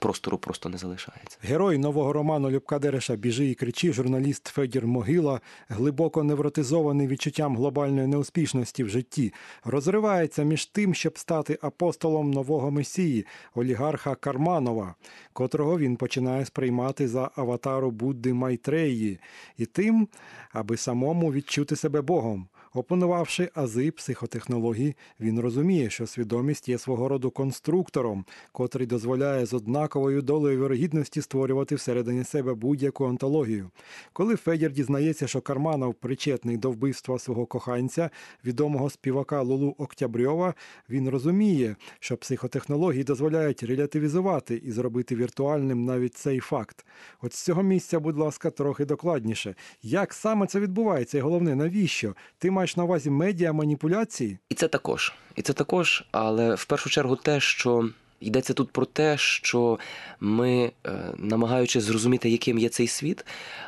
простору 0.00 0.38
просто 0.38 0.68
не 0.68 0.78
залишається. 0.78 1.38
Герой 1.42 1.78
нового 1.78 2.12
роману 2.12 2.50
Любка 2.50 2.78
Дереша 2.78 3.16
Біжи 3.16 3.46
і 3.46 3.54
кричи, 3.54 3.92
журналіст 3.92 4.48
Федір 4.48 4.86
Могила, 4.86 5.40
глибоко 5.68 6.22
невротизований 6.24 7.06
відчуттям 7.06 7.56
глобальної 7.56 8.06
неуспішності 8.06 8.84
в 8.84 8.88
житті, 8.88 9.32
розривається 9.64 10.42
між 10.42 10.66
тим, 10.66 10.94
щоб 10.94 11.18
стати 11.18 11.58
апостолом 11.62 12.30
нового 12.30 12.70
месії, 12.70 13.26
олігарха 13.54 14.14
Карманова, 14.14 14.94
котрого 15.32 15.78
він 15.78 15.96
починає 15.96 16.44
сприймати 16.44 17.08
за 17.08 17.30
аватару 17.36 17.90
Будди 17.90 18.34
Майтреї, 18.34 19.20
і 19.56 19.66
тим, 19.66 20.08
аби 20.52 20.76
самому 20.76 21.32
відчути 21.32 21.76
себе 21.76 22.00
Богом. 22.00 22.48
Опанувавши 22.74 23.50
ази 23.54 23.90
психотехнологій, 23.90 24.94
він 25.20 25.40
розуміє, 25.40 25.90
що 25.90 26.06
свідомість 26.06 26.68
є 26.68 26.78
свого 26.78 27.08
роду 27.08 27.30
конструктором, 27.30 28.24
котрий 28.52 28.86
дозволяє 28.86 29.46
з 29.46 29.54
однаковою 29.54 30.22
долею 30.22 30.64
вірогідності 30.64 31.22
створювати 31.22 31.74
всередині 31.74 32.24
себе 32.24 32.54
будь-яку 32.54 33.04
онтологію. 33.04 33.70
Коли 34.12 34.36
Федір 34.36 34.72
дізнається, 34.72 35.26
що 35.26 35.40
Карманов 35.40 35.94
причетний 35.94 36.56
до 36.56 36.70
вбивства 36.70 37.18
свого 37.18 37.46
коханця, 37.46 38.10
відомого 38.44 38.90
співака 38.90 39.42
Лулу 39.42 39.74
Октябрьова, 39.78 40.54
він 40.90 41.08
розуміє, 41.08 41.76
що 42.00 42.16
психотехнології 42.16 43.04
дозволяють 43.04 43.62
релятивізувати 43.62 44.62
і 44.64 44.72
зробити 44.72 45.16
віртуальним 45.16 45.84
навіть 45.84 46.14
цей 46.14 46.40
факт. 46.40 46.86
От 47.22 47.34
з 47.34 47.44
цього 47.44 47.62
місця, 47.62 48.00
будь 48.00 48.18
ласка, 48.18 48.50
трохи 48.50 48.84
докладніше. 48.84 49.54
Як 49.82 50.14
саме 50.14 50.46
це 50.46 50.60
відбувається? 50.60 51.18
І 51.18 51.20
головне, 51.20 51.54
навіщо? 51.54 52.14
Ти 52.38 52.50
маєш 52.60 52.76
на 52.76 52.84
увазі 52.84 53.10
медіа 53.10 53.52
маніпуляції? 53.52 54.38
І 54.48 54.54
це 54.54 54.68
також. 54.68 55.12
І 55.36 55.42
це 55.42 55.52
також, 55.52 56.04
але 56.10 56.54
в 56.54 56.64
першу 56.64 56.90
чергу 56.90 57.16
те, 57.16 57.40
що 57.40 57.88
йдеться 58.20 58.52
тут 58.54 58.70
про 58.70 58.86
те, 58.86 59.18
що 59.18 59.78
ми, 60.20 60.72
е, 60.86 60.90
намагаючись 61.16 61.84
зрозуміти, 61.84 62.30
яким 62.30 62.58
є 62.58 62.68
цей 62.68 62.86
світ, 62.86 63.24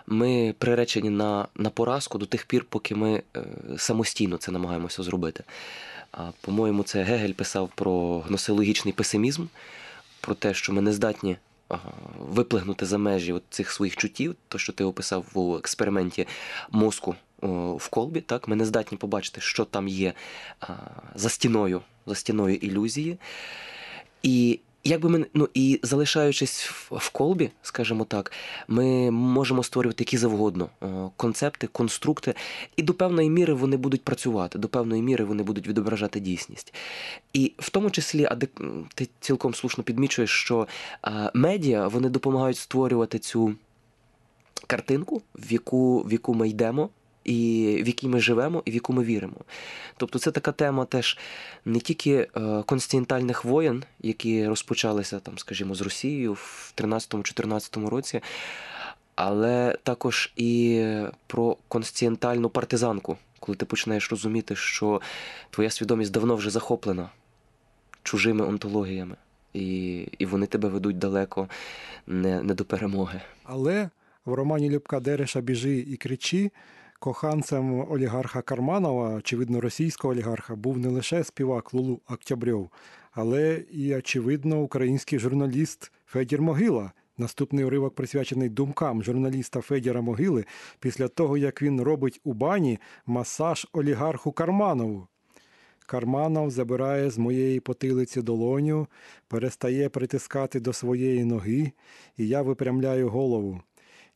ми 0.07 0.55
приречені 0.59 1.11
на, 1.11 1.49
на 1.55 1.71
поразку 1.71 2.19
до 2.19 2.27
тих 2.27 2.47
пір, 2.47 2.67
поки 2.69 2.95
ми 2.95 3.23
е, 3.37 3.45
самостійно 3.77 4.37
це 4.37 4.53
намагаємося 4.53 5.03
зробити. 5.03 5.45
А, 6.13 6.31
по-моєму, 6.41 6.83
це 6.83 7.03
Гегель 7.03 7.33
писав 7.33 7.71
про 7.75 8.21
гносеологічний 8.21 8.95
песимізм, 8.95 9.47
про 10.21 10.35
те, 10.35 10.55
що 10.55 10.73
ми 10.73 10.83
не 10.83 10.93
здатні 10.93 11.37
виплигнути 12.19 12.87
за 12.87 12.99
межі 12.99 13.35
цих 13.51 13.71
своїх 13.71 13.97
чуттів, 13.97 14.35
то, 14.49 14.59
що 14.59 14.73
ти 14.73 14.85
описав 14.85 15.25
у 15.35 15.57
експерименті 15.57 16.27
мозку 16.71 17.15
в 17.77 17.89
колбі, 17.89 18.21
так, 18.21 18.49
ми 18.49 18.57
не 18.57 18.65
здатні 18.65 18.99
побачити, 18.99 19.41
що 19.41 19.65
там 19.65 19.89
є 19.89 20.13
за 21.15 21.29
стіною, 21.29 21.81
за 22.07 22.15
стіною 22.15 22.55
ілюзії. 22.57 23.19
І 24.23 24.61
якби 24.85 25.09
ми 25.09 25.27
ну 25.35 25.49
і 25.55 25.81
залишаючись 25.83 26.67
в, 26.91 27.11
колбі, 27.11 27.51
скажімо 27.63 28.05
так, 28.05 28.33
ми 28.69 29.11
можемо 29.11 29.63
створювати 29.63 30.03
які 30.03 30.19
завгодно 30.19 30.69
е, 30.83 30.87
концепти, 31.17 31.67
конструкти, 31.67 32.35
і 32.77 32.83
до 32.83 32.95
певної 32.95 33.31
міри 33.31 33.55
вони 33.55 33.77
будуть 33.77 34.03
працювати, 34.03 34.59
до 34.59 34.69
певної 34.69 35.03
міри 35.03 35.25
вони 35.25 35.43
будуть 35.43 35.69
відображати 35.69 36.21
дійсність. 36.21 36.75
І 37.33 37.53
в 37.59 37.71
тому 37.71 37.91
числі, 37.91 38.25
а 38.25 38.37
ти 38.95 39.09
цілком 39.21 39.55
слушно 39.55 39.85
підмічуєш, 39.85 40.31
що 40.31 40.67
е, 41.05 41.31
медіа 41.35 41.89
вони 41.89 42.09
допомагають 42.09 42.59
створювати 42.59 43.19
цю 43.19 43.55
картинку, 44.67 45.23
в 45.35 45.53
яку, 45.53 46.03
в 46.03 46.13
яку 46.13 46.35
ми 46.35 46.49
йдемо. 46.49 46.91
І 47.25 47.81
в 47.85 47.87
якій 47.87 48.09
ми 48.09 48.21
живемо, 48.21 48.63
і 48.65 48.71
в 48.71 48.75
яку 48.75 48.93
ми 48.93 49.05
віримо. 49.05 49.37
Тобто 49.97 50.19
це 50.19 50.31
така 50.31 50.53
тема 50.53 50.85
теж 50.85 51.19
не 51.65 51.79
тільки 51.79 52.29
е, 52.37 52.63
континентальних 52.67 53.45
воєн, 53.45 53.85
які 54.01 54.47
розпочалися 54.47 55.19
там, 55.19 55.39
скажімо, 55.39 55.75
з 55.75 55.81
Росією 55.81 56.33
в 56.33 56.73
13-14 56.77 57.89
році, 57.89 58.21
але 59.15 59.79
також 59.83 60.33
і 60.37 60.85
про 61.27 61.57
континентальну 61.69 62.49
партизанку, 62.49 63.17
коли 63.41 63.57
ти 63.57 63.67
починаєш 63.67 64.11
розуміти, 64.11 64.57
що 64.57 65.01
твоя 65.51 65.71
свідомість 65.71 66.13
давно 66.13 66.37
вже 66.37 66.51
захоплена 66.51 67.11
чужими 68.03 68.47
онтологіями, 68.47 69.17
і, 69.53 69.97
і 70.19 70.27
вони 70.27 70.47
тебе 70.47 70.69
ведуть 70.69 70.99
далеко 70.99 71.49
не, 72.07 72.43
не 72.43 72.55
до 72.55 72.65
перемоги. 72.65 73.21
Але 73.45 73.91
в 74.25 74.33
романі 74.33 74.71
Любка 74.71 75.01
Дереша 75.01 75.41
Біжи 75.41 75.79
і 75.79 75.97
кричи 75.97 76.51
коханцем 77.03 77.91
олігарха 77.91 78.43
Карманова, 78.43 79.15
очевидно, 79.15 79.61
російського 79.61 80.13
олігарха, 80.13 80.57
був 80.57 80.79
не 80.79 80.89
лише 80.89 81.25
співак 81.25 81.75
Лулу 81.75 82.01
Октябрьов, 82.09 82.71
але 83.13 83.65
і, 83.71 83.95
очевидно, 83.97 84.63
український 84.63 85.19
журналіст 85.19 85.93
Федір 86.07 86.43
Могила. 86.43 86.93
Наступний 87.19 87.65
уривок 87.65 87.95
присвячений 87.95 88.49
думкам 88.49 89.03
журналіста 89.03 89.61
Федіра 89.61 90.01
Могили 90.01 90.45
після 90.81 91.09
того, 91.09 91.39
як 91.39 91.63
він 91.63 91.81
робить 91.81 92.21
у 92.25 92.33
бані 92.33 92.79
масаж 93.07 93.67
олігарху 93.73 94.33
Карманову. 94.33 95.07
Карманов 95.87 96.51
забирає 96.51 97.11
з 97.11 97.19
моєї 97.19 97.61
потилиці 97.61 98.23
долоню, 98.23 98.87
перестає 99.29 99.89
притискати 99.89 100.61
до 100.61 100.73
своєї 100.73 101.25
ноги, 101.25 101.73
і 102.17 102.29
я 102.29 102.43
випрямляю 102.43 103.09
голову. 103.09 103.61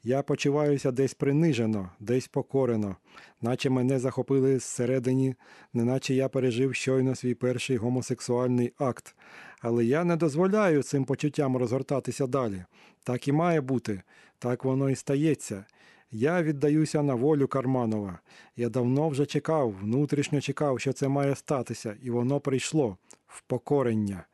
Я 0.06 0.22
почуваюся 0.22 0.92
десь 0.92 1.14
принижено, 1.14 1.90
десь 2.00 2.28
покорено, 2.28 2.96
наче 3.40 3.70
мене 3.70 3.98
захопили 3.98 4.58
зсередині, 4.58 5.34
неначе 5.72 6.14
я 6.14 6.28
пережив 6.28 6.74
щойно 6.74 7.14
свій 7.14 7.34
перший 7.34 7.76
гомосексуальний 7.76 8.72
акт. 8.78 9.16
Але 9.60 9.84
я 9.84 10.04
не 10.04 10.16
дозволяю 10.16 10.82
цим 10.82 11.04
почуттям 11.04 11.56
розгортатися 11.56 12.26
далі. 12.26 12.64
Так 13.04 13.28
і 13.28 13.32
має 13.32 13.60
бути, 13.60 14.02
так 14.38 14.64
воно 14.64 14.90
і 14.90 14.94
стається. 14.94 15.64
Я 16.10 16.42
віддаюся 16.42 17.02
на 17.02 17.14
волю 17.14 17.48
Карманова. 17.48 18.18
Я 18.56 18.68
давно 18.68 19.08
вже 19.08 19.26
чекав, 19.26 19.74
внутрішньо 19.82 20.40
чекав, 20.40 20.80
що 20.80 20.92
це 20.92 21.08
має 21.08 21.34
статися, 21.34 21.96
і 22.02 22.10
воно 22.10 22.40
прийшло 22.40 22.96
в 23.26 23.42
покорення. 23.42 24.24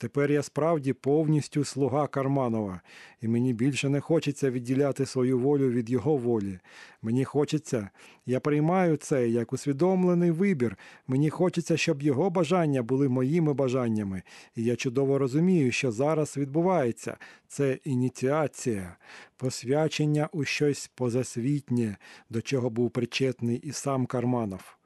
Тепер 0.00 0.32
я 0.32 0.42
справді 0.42 0.92
повністю 0.92 1.64
слуга 1.64 2.06
Карманова, 2.06 2.80
і 3.20 3.28
мені 3.28 3.52
більше 3.52 3.88
не 3.88 4.00
хочеться 4.00 4.50
відділяти 4.50 5.06
свою 5.06 5.38
волю 5.38 5.70
від 5.70 5.90
його 5.90 6.16
волі. 6.16 6.58
Мені 7.02 7.24
хочеться, 7.24 7.90
я 8.26 8.40
приймаю 8.40 8.96
це 8.96 9.28
як 9.28 9.52
усвідомлений 9.52 10.30
вибір. 10.30 10.76
Мені 11.06 11.30
хочеться, 11.30 11.76
щоб 11.76 12.02
його 12.02 12.30
бажання 12.30 12.82
були 12.82 13.08
моїми 13.08 13.54
бажаннями. 13.54 14.22
І 14.56 14.64
я 14.64 14.76
чудово 14.76 15.18
розумію, 15.18 15.72
що 15.72 15.92
зараз 15.92 16.36
відбувається. 16.36 17.16
Це 17.48 17.78
ініціація, 17.84 18.96
посвячення 19.36 20.28
у 20.32 20.44
щось 20.44 20.90
позасвітнє, 20.94 21.96
до 22.30 22.42
чого 22.42 22.70
був 22.70 22.90
причетний 22.90 23.56
і 23.56 23.72
сам 23.72 24.06
Карманов. 24.06 24.79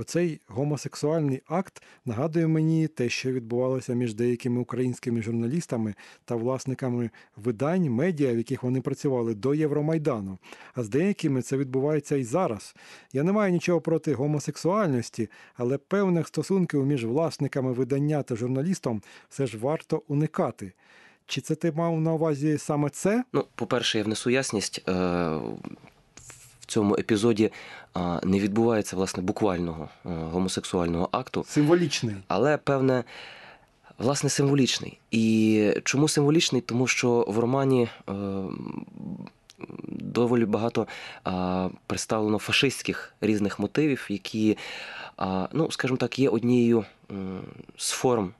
Оцей 0.00 0.40
гомосексуальний 0.46 1.42
акт 1.48 1.82
нагадує 2.04 2.46
мені 2.46 2.88
те, 2.88 3.08
що 3.08 3.32
відбувалося 3.32 3.94
між 3.94 4.14
деякими 4.14 4.60
українськими 4.60 5.22
журналістами 5.22 5.94
та 6.24 6.34
власниками 6.34 7.10
видань, 7.36 7.90
медіа, 7.90 8.32
в 8.32 8.36
яких 8.36 8.62
вони 8.62 8.80
працювали 8.80 9.34
до 9.34 9.54
Євромайдану. 9.54 10.38
А 10.74 10.82
з 10.82 10.88
деякими 10.88 11.42
це 11.42 11.56
відбувається 11.56 12.16
і 12.16 12.24
зараз. 12.24 12.74
Я 13.12 13.22
не 13.22 13.32
маю 13.32 13.52
нічого 13.52 13.80
проти 13.80 14.14
гомосексуальності, 14.14 15.30
але 15.54 15.78
певних 15.78 16.28
стосунків 16.28 16.86
між 16.86 17.04
власниками 17.04 17.72
видання 17.72 18.22
та 18.22 18.36
журналістом 18.36 19.02
все 19.28 19.46
ж 19.46 19.58
варто 19.58 20.02
уникати. 20.08 20.72
Чи 21.26 21.40
це 21.40 21.54
ти 21.54 21.72
мав 21.72 22.00
на 22.00 22.12
увазі 22.12 22.58
саме 22.58 22.90
це? 22.90 23.24
Ну, 23.32 23.44
по-перше, 23.54 23.98
я 23.98 24.04
внесу 24.04 24.30
ясність. 24.30 24.88
Цьому 26.70 26.94
епізоді 26.94 27.52
не 28.22 28.40
відбувається 28.40 28.96
власне 28.96 29.22
буквального 29.22 29.88
е, 30.06 30.08
гомосексуального 30.08 31.08
акту, 31.12 31.44
Символічний. 31.48 32.16
але 32.28 32.56
певне, 32.56 33.04
власне, 33.98 34.30
символічний. 34.30 34.98
І 35.10 35.74
чому 35.84 36.08
символічний? 36.08 36.62
Тому 36.62 36.86
що 36.86 37.24
в 37.28 37.38
романі 37.38 37.88
е, 38.08 38.12
доволі 39.88 40.44
багато 40.44 40.86
е, 41.26 41.30
представлено 41.86 42.38
фашистських 42.38 43.14
різних 43.20 43.58
мотивів, 43.58 44.06
які, 44.08 44.56
е, 45.20 45.48
ну, 45.52 45.70
скажімо 45.70 45.96
так, 45.96 46.18
є 46.18 46.28
однією 46.28 46.84
з 47.76 47.90
форм 47.90 48.32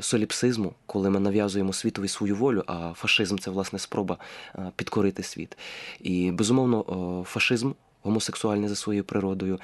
соліпсизму, 0.00 0.74
коли 0.86 1.10
ми 1.10 1.20
нав'язуємо 1.20 1.72
світові 1.72 2.08
свою 2.08 2.36
волю, 2.36 2.64
а 2.66 2.92
фашизм 2.92 3.38
це 3.38 3.50
власне 3.50 3.78
спроба 3.78 4.18
підкорити 4.76 5.22
світ. 5.22 5.58
І 6.00 6.30
безумовно, 6.30 7.24
фашизм 7.28 7.72
гомосексуальний 8.02 8.68
за 8.68 8.76
своєю 8.76 9.04
природою, 9.04 9.60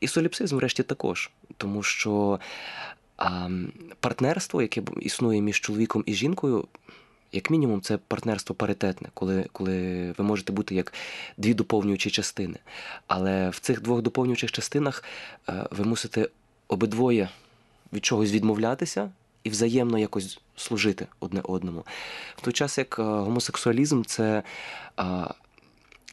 і 0.00 0.08
соліпсизм, 0.08 0.56
врешті, 0.56 0.82
також, 0.82 1.30
тому 1.56 1.82
що 1.82 2.40
а, 3.16 3.48
партнерство, 4.00 4.62
яке 4.62 4.82
існує 5.00 5.40
між 5.40 5.60
чоловіком 5.60 6.02
і 6.06 6.14
жінкою. 6.14 6.64
Як 7.32 7.50
мінімум, 7.50 7.80
це 7.80 7.98
партнерство 7.98 8.54
паритетне, 8.54 9.08
коли, 9.14 9.46
коли 9.52 10.12
ви 10.18 10.24
можете 10.24 10.52
бути 10.52 10.74
як 10.74 10.92
дві 11.36 11.54
доповнюючі 11.54 12.10
частини. 12.10 12.58
Але 13.06 13.50
в 13.50 13.58
цих 13.58 13.82
двох 13.82 14.02
доповнюючих 14.02 14.52
частинах 14.52 15.04
е, 15.48 15.66
ви 15.70 15.84
мусите 15.84 16.28
обидвоє 16.68 17.28
від 17.92 18.04
чогось 18.04 18.32
відмовлятися 18.32 19.10
і 19.44 19.50
взаємно 19.50 19.98
якось 19.98 20.40
служити 20.56 21.06
одне 21.20 21.40
одному. 21.44 21.84
В 22.36 22.40
той 22.40 22.52
час 22.52 22.78
як 22.78 22.98
е, 22.98 23.02
гомосексуалізм 23.02 24.02
це 24.02 24.42
е, 25.00 25.04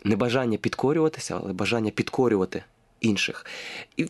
не 0.04 0.16
бажання 0.16 0.58
підкорюватися, 0.58 1.40
але 1.44 1.54
бажання 1.54 1.92
підкорювати 1.92 2.64
інших. 3.02 3.46
І 3.98 4.10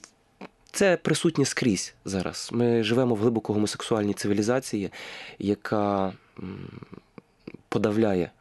це 0.74 0.98
присутнє 0.98 1.46
скрізь 1.46 1.94
зараз. 2.06 2.50
Ми 2.52 2.84
живемо 2.84 3.16
в 3.16 3.18
глибоко 3.18 3.54
гомосексуальній 3.54 4.14
цивілізації, 4.14 4.92
яка 5.40 6.14
подавляє 7.70 8.32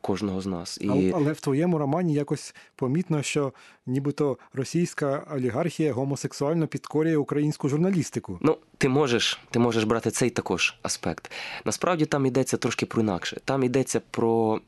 кожного 0.00 0.40
з 0.40 0.46
нас. 0.46 0.78
І... 0.80 0.88
Але, 0.88 1.12
але 1.14 1.32
в 1.32 1.40
твоєму 1.40 1.78
романі 1.78 2.14
якось 2.14 2.54
помітно, 2.76 3.22
що 3.22 3.52
нібито 3.86 4.38
російська 4.52 5.26
олігархія 5.34 5.92
гомосексуально 5.92 6.66
підкорює 6.66 7.16
українську 7.16 7.68
журналістику. 7.68 8.38
Ну, 8.42 8.56
ти 8.78 8.88
можеш, 8.88 9.40
ти 9.50 9.58
можеш 9.58 9.84
брати 9.84 10.10
цей 10.10 10.30
також 10.30 10.76
аспект. 10.82 11.30
Насправді 11.64 12.06
там 12.06 12.26
йдеться 12.26 12.56
трошки 12.56 12.86
про 12.86 13.02
інакше. 13.02 13.40
Там 13.44 13.62
йдеться 13.62 14.00
про 14.10 14.60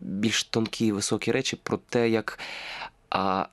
більш 0.00 0.44
тонкі 0.44 0.92
високі 0.92 1.32
речі, 1.32 1.58
про 1.62 1.76
те, 1.76 2.08
як 2.08 2.38
а, 3.10 3.46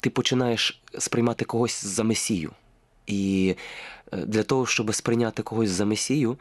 ти 0.00 0.10
починаєш 0.10 0.82
сприймати 0.98 1.44
когось 1.44 1.84
за 1.84 2.04
месію. 2.04 2.52
І 3.06 3.54
е, 4.12 4.16
для 4.16 4.42
того, 4.42 4.66
щоб 4.66 4.94
сприйняти 4.94 5.42
когось 5.42 5.70
за 5.70 5.84
месію, 5.84 6.36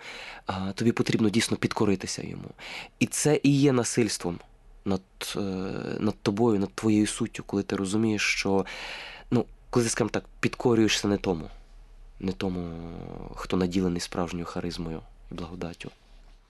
тобі 0.75 0.91
потрібно 0.91 1.29
дійсно 1.29 1.57
підкоритися 1.57 2.23
йому. 2.23 2.49
І 2.99 3.05
це 3.05 3.39
і 3.43 3.59
є 3.59 3.71
насильством 3.71 4.39
над, 4.85 5.01
е, 5.35 5.39
над 5.99 6.15
тобою, 6.21 6.59
над 6.59 6.73
твоєю 6.73 7.07
суттю, 7.07 7.43
коли 7.43 7.63
ти 7.63 7.75
розумієш, 7.75 8.21
що 8.21 8.65
ну, 9.31 9.45
коли 9.69 9.83
ти, 9.83 9.89
скажімо 9.89 10.09
так, 10.09 10.25
підкорюєшся 10.39 11.07
не 11.07 11.17
тому, 11.17 11.49
не 12.19 12.31
тому, 12.31 12.71
хто 13.35 13.57
наділений 13.57 14.01
справжньою 14.01 14.45
харизмою 14.45 15.01
і 15.31 15.35
благодаттю. 15.35 15.91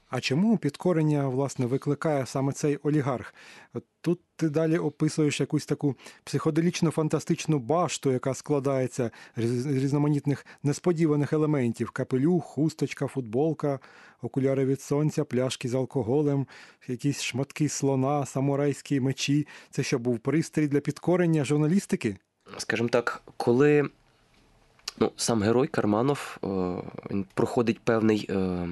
А 0.09 0.19
чому 0.19 0.57
підкорення 0.57 1.27
власне 1.27 1.65
викликає 1.65 2.25
саме 2.25 2.53
цей 2.53 2.77
олігарх? 2.77 3.33
Тут 4.01 4.19
ти 4.35 4.49
далі 4.49 4.77
описуєш 4.77 5.39
якусь 5.39 5.65
таку 5.65 5.95
психоделічно 6.23 6.91
фантастичну 6.91 7.59
башту, 7.59 8.11
яка 8.11 8.33
складається 8.33 9.11
з 9.37 9.65
різноманітних 9.65 10.45
несподіваних 10.63 11.33
елементів: 11.33 11.91
капелюх, 11.91 12.43
хусточка, 12.43 13.07
футболка, 13.07 13.79
окуляри 14.21 14.65
від 14.65 14.81
сонця, 14.81 15.23
пляшки 15.23 15.69
з 15.69 15.73
алкоголем, 15.73 16.47
якісь 16.87 17.21
шматки 17.21 17.69
слона, 17.69 18.25
самурайські 18.25 18.99
мечі. 18.99 19.47
Це 19.69 19.83
що 19.83 19.99
був 19.99 20.19
пристрій 20.19 20.67
для 20.67 20.79
підкорення 20.79 21.45
журналістики? 21.45 22.17
Скажімо 22.57 22.89
так, 22.89 23.21
коли 23.37 23.89
ну, 24.99 25.11
сам 25.15 25.41
герой 25.41 25.67
Карманов 25.67 26.37
е, 26.43 26.47
він 27.11 27.25
проходить 27.33 27.79
певний 27.79 28.27
е, 28.29 28.67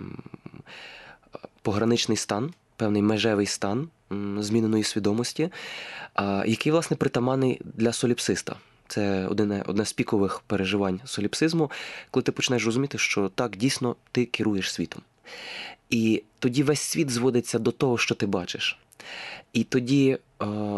пограничний 1.63 2.17
стан, 2.17 2.53
певний 2.75 3.01
межевий 3.01 3.45
стан 3.45 3.89
зміненої 4.39 4.83
свідомості, 4.83 5.49
який, 6.45 6.71
власне, 6.71 6.97
притаманний 6.97 7.61
для 7.63 7.93
соліпсиста. 7.93 8.55
Це 8.87 9.27
одне, 9.27 9.63
одне 9.67 9.85
з 9.85 9.93
пікових 9.93 10.39
переживань 10.39 11.01
соліпсизму, 11.05 11.71
коли 12.11 12.23
ти 12.23 12.31
починаєш 12.31 12.65
розуміти, 12.65 12.97
що 12.97 13.29
так 13.29 13.57
дійсно 13.57 13.95
ти 14.11 14.25
керуєш 14.25 14.73
світом. 14.73 15.01
І 15.89 16.23
тоді 16.39 16.63
весь 16.63 16.79
світ 16.79 17.09
зводиться 17.09 17.59
до 17.59 17.71
того, 17.71 17.97
що 17.97 18.15
ти 18.15 18.25
бачиш. 18.25 18.79
І 19.53 19.63
тоді, 19.63 20.17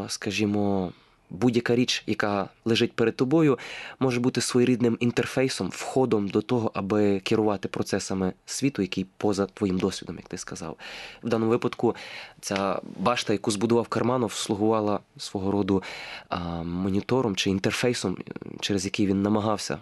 скажімо, 0.08 0.92
будь-яка 1.30 1.76
річ, 1.76 2.04
яка 2.08 2.50
лежить 2.66 2.94
перед 2.94 3.16
тобою, 3.16 3.60
може 4.00 4.20
бути 4.20 4.42
своєрідним 4.42 4.98
інтерфейсом, 5.00 5.70
входом 5.70 6.28
до 6.28 6.42
того, 6.42 6.72
аби 6.74 7.20
керувати 7.20 7.68
процесами 7.68 8.34
світу, 8.46 8.82
який 8.82 9.06
поза 9.18 9.46
твоїм 9.46 9.78
досвідом, 9.78 10.16
як 10.16 10.28
ти 10.28 10.38
сказав. 10.38 10.78
В 11.24 11.30
даному 11.30 11.52
випадку 11.52 11.96
ця 12.42 12.80
башта, 12.98 13.34
яку 13.34 13.52
збудував 13.52 13.88
Карманов, 13.88 14.34
слугувала 14.34 15.00
свого 15.18 15.52
роду 15.52 15.84
а, 16.30 16.64
монітором 16.64 17.36
чи 17.36 17.50
інтерфейсом, 17.50 18.18
через 18.60 18.86
який 18.86 19.08
він 19.08 19.22
намагався 19.22 19.78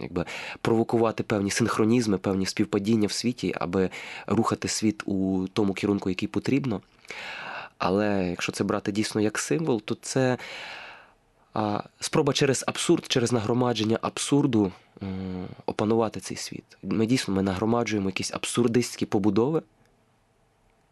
якби, 0.00 0.24
провокувати 0.60 1.22
певні 1.22 1.50
синхронізми, 1.50 2.18
певні 2.18 2.46
співпадіння 2.46 3.06
в 3.06 3.12
світі, 3.12 3.54
аби 3.60 3.90
рухати 4.26 4.68
світ 4.68 5.02
у 5.06 5.46
тому 5.52 5.72
керунку, 5.72 6.08
який 6.08 6.28
потрібно. 6.28 6.80
Але 7.80 8.28
якщо 8.30 8.52
це 8.52 8.64
брати 8.64 8.92
дійсно 8.92 9.20
як 9.20 9.38
символ, 9.38 9.82
то 9.82 9.96
це 10.02 10.38
спроба 12.00 12.32
через 12.32 12.64
абсурд, 12.66 13.04
через 13.08 13.32
нагромадження 13.32 13.98
абсурду 14.02 14.72
опанувати 15.66 16.20
цей 16.20 16.36
світ. 16.36 16.78
Ми 16.82 17.06
дійсно 17.06 17.34
ми 17.34 17.42
нагромаджуємо 17.42 18.08
якісь 18.08 18.34
абсурдистські 18.34 19.06
побудови, 19.06 19.62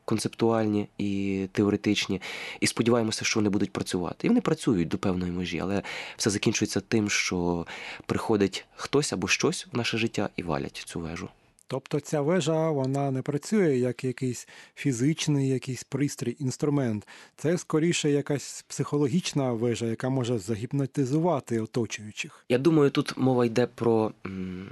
концептуальні 0.04 0.88
і 0.98 1.46
теоретичні, 1.52 2.20
і 2.60 2.66
сподіваємося, 2.66 3.24
що 3.24 3.40
вони 3.40 3.50
будуть 3.50 3.72
працювати. 3.72 4.26
І 4.26 4.28
вони 4.28 4.40
працюють 4.40 4.88
до 4.88 4.98
певної 4.98 5.32
межі, 5.32 5.58
але 5.58 5.82
все 6.16 6.30
закінчується 6.30 6.80
тим, 6.80 7.10
що 7.10 7.66
приходить 8.06 8.64
хтось 8.76 9.12
або 9.12 9.28
щось 9.28 9.66
в 9.72 9.76
наше 9.76 9.98
життя 9.98 10.28
і 10.36 10.42
валять 10.42 10.82
цю 10.86 11.00
вежу. 11.00 11.28
Тобто 11.70 12.00
ця 12.00 12.20
вежа 12.20 12.70
вона 12.70 13.10
не 13.10 13.22
працює 13.22 13.76
як 13.76 14.04
якийсь 14.04 14.48
фізичний, 14.74 15.48
якийсь 15.48 15.84
пристрій, 15.84 16.36
інструмент. 16.38 17.08
Це 17.36 17.58
скоріше 17.58 18.10
якась 18.10 18.64
психологічна 18.68 19.52
вежа, 19.52 19.86
яка 19.86 20.08
може 20.08 20.38
загіпнотизувати 20.38 21.60
оточуючих. 21.60 22.44
Я 22.48 22.58
думаю, 22.58 22.90
тут 22.90 23.16
мова 23.16 23.44
йде 23.46 23.66
про 23.66 24.12
м, 24.26 24.68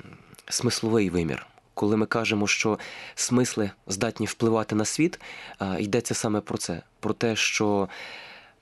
смисловий 0.48 1.10
вимір. 1.10 1.46
Коли 1.74 1.96
ми 1.96 2.06
кажемо, 2.06 2.46
що 2.46 2.78
смисли 3.14 3.70
здатні 3.86 4.26
впливати 4.26 4.74
на 4.74 4.84
світ, 4.84 5.20
йдеться 5.78 6.14
саме 6.14 6.40
про 6.40 6.58
це: 6.58 6.82
про 7.00 7.14
те, 7.14 7.36
що 7.36 7.88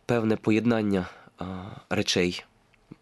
певне 0.06 0.36
поєднання 0.36 1.08
речей 1.90 2.44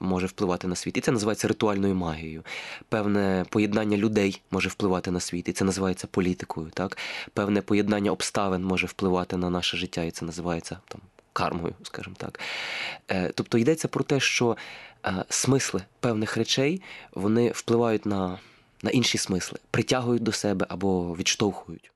може 0.03 0.27
впливати 0.27 0.69
на 0.69 0.77
світ. 0.77 0.97
І 0.97 1.01
це 1.01 1.13
називається 1.13 1.49
ритуальною 1.49 1.95
магією. 1.95 2.43
Певне 2.89 3.45
поєднання 3.49 3.97
людей 3.97 4.43
може 4.51 4.69
впливати 4.69 5.11
на 5.11 5.21
світ, 5.21 5.49
і 5.49 5.53
це 5.53 5.65
називається 5.65 6.07
політикою. 6.07 6.71
Так? 6.75 6.99
Певне 7.35 7.63
поєднання 7.63 8.11
обставин 8.11 8.65
може 8.65 8.87
впливати 8.87 9.37
на 9.37 9.51
наше 9.51 9.77
життя, 9.77 10.03
і 10.03 10.11
це 10.11 10.25
називається 10.25 10.79
там. 10.89 11.01
Кармою, 11.35 11.75
скажімо 11.83 12.17
так. 12.19 12.41
Е, 13.11 13.33
Тобто 13.35 13.59
йдеться 13.59 13.89
про 13.89 14.05
те, 14.05 14.21
що 14.21 14.57
е, 15.07 15.25
смисли 15.29 15.83
певних 16.01 16.37
речей 16.37 16.83
вони 17.13 17.51
впливають 17.51 18.07
на, 18.07 18.39
на 18.83 18.91
інші 18.91 19.19
смисли, 19.19 19.59
притягують 19.71 20.23
до 20.23 20.33
себе 20.33 20.67
або 20.69 21.17
відштовхують. 21.17 21.92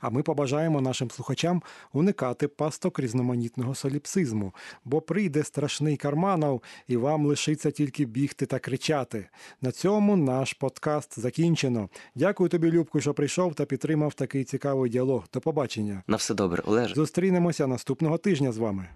А 0.00 0.10
ми 0.10 0.22
побажаємо 0.22 0.80
нашим 0.80 1.10
слухачам 1.10 1.62
уникати 1.92 2.48
пасток 2.48 2.98
різноманітного 2.98 3.74
соліпсизму, 3.74 4.54
бо 4.84 5.00
прийде 5.00 5.44
страшний 5.44 5.96
карманов, 5.96 6.62
і 6.88 6.96
вам 6.96 7.26
лишиться 7.26 7.70
тільки 7.70 8.04
бігти 8.04 8.46
та 8.46 8.58
кричати. 8.58 9.28
На 9.62 9.72
цьому 9.72 10.16
наш 10.16 10.52
подкаст 10.52 11.20
закінчено. 11.20 11.88
Дякую 12.14 12.48
тобі, 12.48 12.70
Любку, 12.70 13.00
що 13.00 13.14
прийшов 13.14 13.54
та 13.54 13.64
підтримав 13.64 14.14
такий 14.14 14.44
цікавий 14.44 14.90
діалог. 14.90 15.24
До 15.34 15.40
побачення. 15.40 16.02
На 16.06 16.16
все 16.16 16.34
добре, 16.34 16.62
Олеже. 16.66 16.94
Зустрінемося 16.94 17.66
наступного 17.66 18.18
тижня 18.18 18.52
з 18.52 18.58
вами. 18.58 18.88